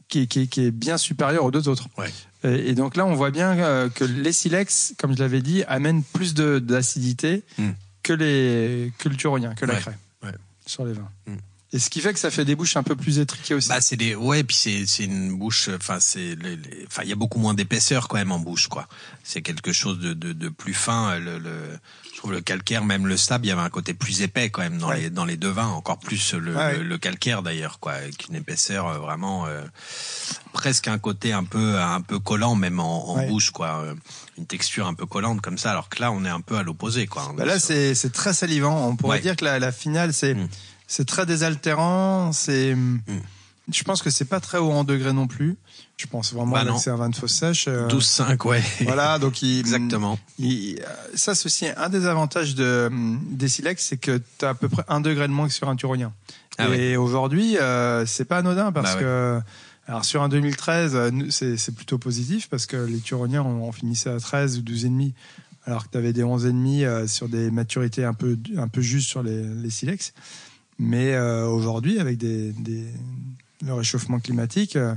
[0.08, 1.88] qui, est- qui, est- qui est bien supérieur aux deux autres.
[1.98, 2.12] Ouais.
[2.44, 6.04] Et, et donc là, on voit bien que les silex, comme je l'avais dit, amènent
[6.04, 7.70] plus de- d'acidité Mm.
[8.04, 10.32] que, les, que le turonien, que la craie ouais.
[10.66, 11.10] sur les vins.
[11.28, 11.36] Mm.
[11.76, 13.67] Et ce qui fait que ça fait des bouches un peu plus étriquées aussi.
[13.67, 16.57] Bah c'est des ouais puis c'est c'est une bouche enfin c'est les-
[16.88, 18.88] enfin il y a beaucoup moins d'épaisseur quand même en bouche quoi.
[19.23, 21.51] C'est quelque chose de, de, de plus fin le, le
[22.13, 24.61] je trouve le calcaire même le sable il y avait un côté plus épais quand
[24.61, 25.01] même dans Ouais.
[25.01, 28.28] les dans les deux vins encore plus le, Ouais, le, le calcaire d'ailleurs quoi avec
[28.30, 29.61] une épaisseur euh, vraiment euh,
[30.53, 33.28] presque un côté un peu un peu collant même en, en Ouais.
[33.28, 33.95] bouche quoi euh,
[34.38, 36.63] une texture un peu collante comme ça alors que là on est un peu à
[36.63, 37.34] l'opposé quoi.
[37.36, 38.88] Bah là, c'est c'est très salivant.
[38.88, 40.47] On pourrait dire que la, la finale, c'est Mm.
[40.88, 42.32] C'est très désaltérant.
[42.32, 42.76] C'est
[43.72, 45.58] je pense que c'est pas très haut en degré non plus.
[45.98, 46.78] Je pense vraiment Bah là, non.
[46.78, 47.66] que c'est un vin de fausse sèche.
[47.68, 48.62] euh, 12,5 ouais.
[48.82, 50.20] Voilà, donc il, Exactement.
[50.38, 52.92] il- euh, ça, c'est aussi un des avantages de,
[53.32, 55.68] des silex, c'est que tu as à peu près un degré de moins que sur
[55.68, 56.14] un turonien.
[56.60, 59.02] Ah et aujourd'hui, euh, c'est pas anodin parce Bah ouais.
[59.04, 59.40] que,
[59.88, 64.12] alors sur un 2013, euh, c'est plutôt positif parce que les turoniens, on, on finissait
[64.12, 65.12] à 13 ou 12,5,
[65.66, 69.10] alors que tu avais des 11,5 euh, sur des maturités un peu, un peu justes
[69.10, 70.14] sur les, les silex.
[70.80, 72.91] Mais euh, aujourd'hui, avec des, des-
[73.65, 74.93] le réchauffement climatique, euh,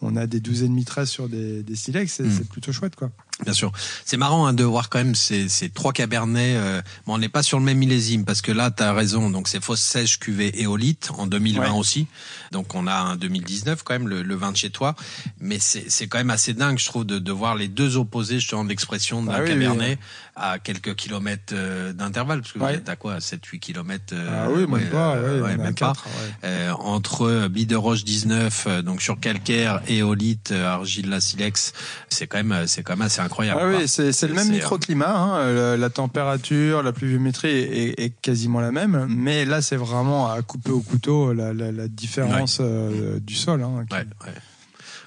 [0.00, 2.30] on a des 12,5 13 sur des, des silex, c'est Mm.
[2.30, 3.10] c'est plutôt chouette, quoi.
[3.44, 3.70] Bien sûr.
[4.04, 6.56] C'est marrant hein, de voir quand même ces, ces trois cabernets.
[6.56, 9.30] euh, bon, on n'est pas sur le même millésime parce que là, tu as raison.
[9.30, 11.78] Donc, c'est fausse sèche cuvée éolite en 2020 Ouais.
[11.78, 12.08] aussi.
[12.50, 14.96] Donc, on a un 2019 quand même, le, le vin de chez toi.
[15.40, 18.64] Mais c'est quand même assez dingue, je trouve, de, de voir les deux opposés, justement,
[18.64, 19.98] de l'expression d'un Ah oui, cabernet
[20.34, 22.40] à quelques kilomètres euh, d'intervalle.
[22.40, 22.72] Parce que Ouais.
[22.72, 25.72] vous êtes à quoi 7-8 kilomètres euh, Ah oui, même ouais, pas, euh, même pas.
[25.72, 26.32] quatre, ouais.
[26.44, 31.72] Euh, entre Bideroche 19, euh, donc sur calcaire, éolite, argile, la silex,
[32.08, 33.60] c'est quand même, c'est quand même assez incroyable.
[33.62, 35.16] Ah oui, c'est le même euh, microclimat.
[35.16, 40.30] Hein, le- la température, la pluviométrie est, est quasiment la même, mais là c'est vraiment
[40.32, 43.62] à couper au couteau la, la, la différence euh, du sol.
[43.62, 44.32] Hein, qui- Ouais, ouais.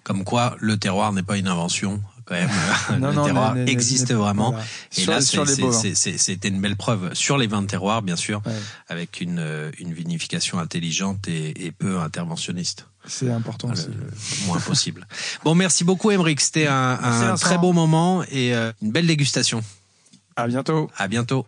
[0.03, 2.49] Comme quoi, le terroir n'est pas une invention, quand même.
[2.99, 4.49] Non, le non, terroir existe vraiment.
[4.51, 4.65] voilà.
[4.97, 8.41] Et sur, là, c'était une belle preuve sur les vins de terroir, bien sûr,
[8.89, 12.87] avec une, euh, une vinification intelligente et, et peu interventionniste.
[13.07, 13.87] C'est important Le, aussi.
[13.87, 15.07] le moins possible.
[15.43, 16.39] Bon, merci beaucoup, Emeric.
[16.41, 19.61] C'était un, très beau moment et euh, une belle dégustation.
[20.35, 20.89] À bientôt.
[20.97, 21.45] À bientôt.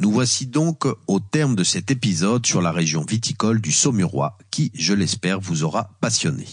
[0.00, 4.72] Nous voici donc au terme de cet épisode sur la région viticole du Saumurois qui,
[4.74, 6.46] je l'espère, vous aura passionné.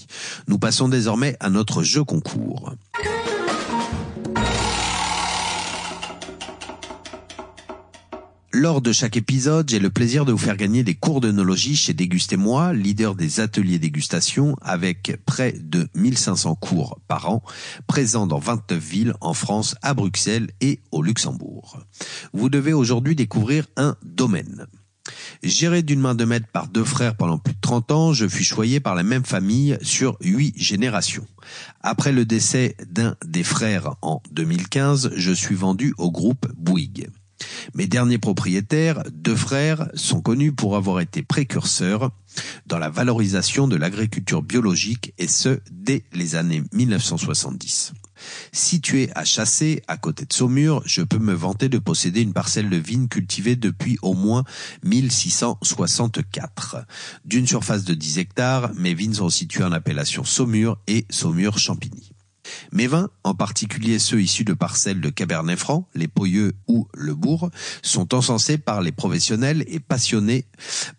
[0.50, 2.74] Nous passons désormais à notre jeu concours.
[8.60, 11.94] Lors de chaque épisode, j'ai le plaisir de vous faire gagner des cours d'œnologie chez
[11.94, 17.44] Dégustez-moi, leader des ateliers dégustation, avec près de 1500 cours par an,
[17.86, 21.78] présents dans 29 villes en France, à Bruxelles et au Luxembourg.
[22.34, 24.66] Vous devez aujourd'hui découvrir un domaine.
[25.44, 28.44] Géré d'une main de maître par deux frères pendant plus de 30 ans, je fus
[28.44, 31.28] choyé par la même famille sur huit générations.
[31.82, 37.10] Après le décès d'un des frères en 2015, je suis vendu au groupe Bouygues.
[37.74, 42.12] Mes derniers propriétaires, deux frères, sont connus pour avoir été précurseurs
[42.66, 47.94] dans la valorisation de l'agriculture biologique et ce, dès les années 1970.
[48.52, 52.70] Situé à Chassé, à côté de Saumur, je peux me vanter de posséder une parcelle
[52.70, 54.44] de vignes cultivée depuis au moins
[54.84, 56.78] 1664.
[57.26, 62.17] D'une surface de 10 hectares, mes vignes sont situées en appellation Saumur et Saumur-Champigny.
[62.72, 67.16] Mes vins, en particulier ceux issus de parcelles de Cabernet Franc, les Poyeux ou le
[67.16, 67.50] Bourg,
[67.82, 70.46] sont encensés par les professionnels et passionnés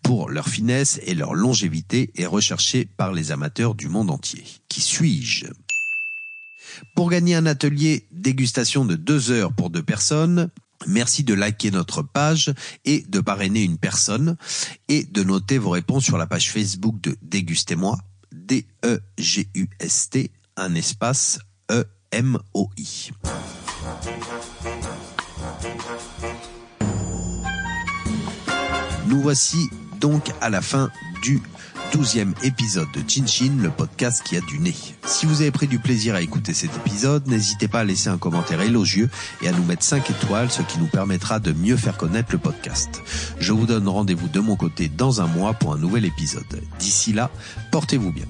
[0.03, 4.44] pour leur finesse et leur longévité et recherchés par les amateurs du monde entier.
[4.68, 5.46] Qui suis-je?
[6.94, 10.51] Pour gagner un atelier dégustation de deux heures pour deux personnes,
[10.86, 14.36] Merci de liker notre page et de parrainer une personne
[14.88, 17.99] et de noter vos réponses sur la page Facebook de Dégustez-moi,
[18.32, 21.39] D-E-G-U-S-T, un espace
[21.71, 23.13] E-M-O-I.
[29.07, 30.91] Nous voici donc à la fin
[31.23, 31.41] du
[31.93, 34.75] douzième épisode de Chin Chin, le podcast qui a du nez.
[35.07, 38.19] Si vous avez pris du plaisir à écouter cet épisode, n'hésitez pas à laisser un
[38.19, 39.09] commentaire élogieux
[39.43, 42.39] et à nous mettre 5 étoiles, ce qui nous permettra de mieux faire connaître le
[42.39, 43.01] podcast.
[43.39, 46.63] Je vous donne rendez-vous de mon côté dans un mois pour un nouvel épisode.
[46.79, 47.31] D'ici là,
[47.71, 48.27] portez-vous bien.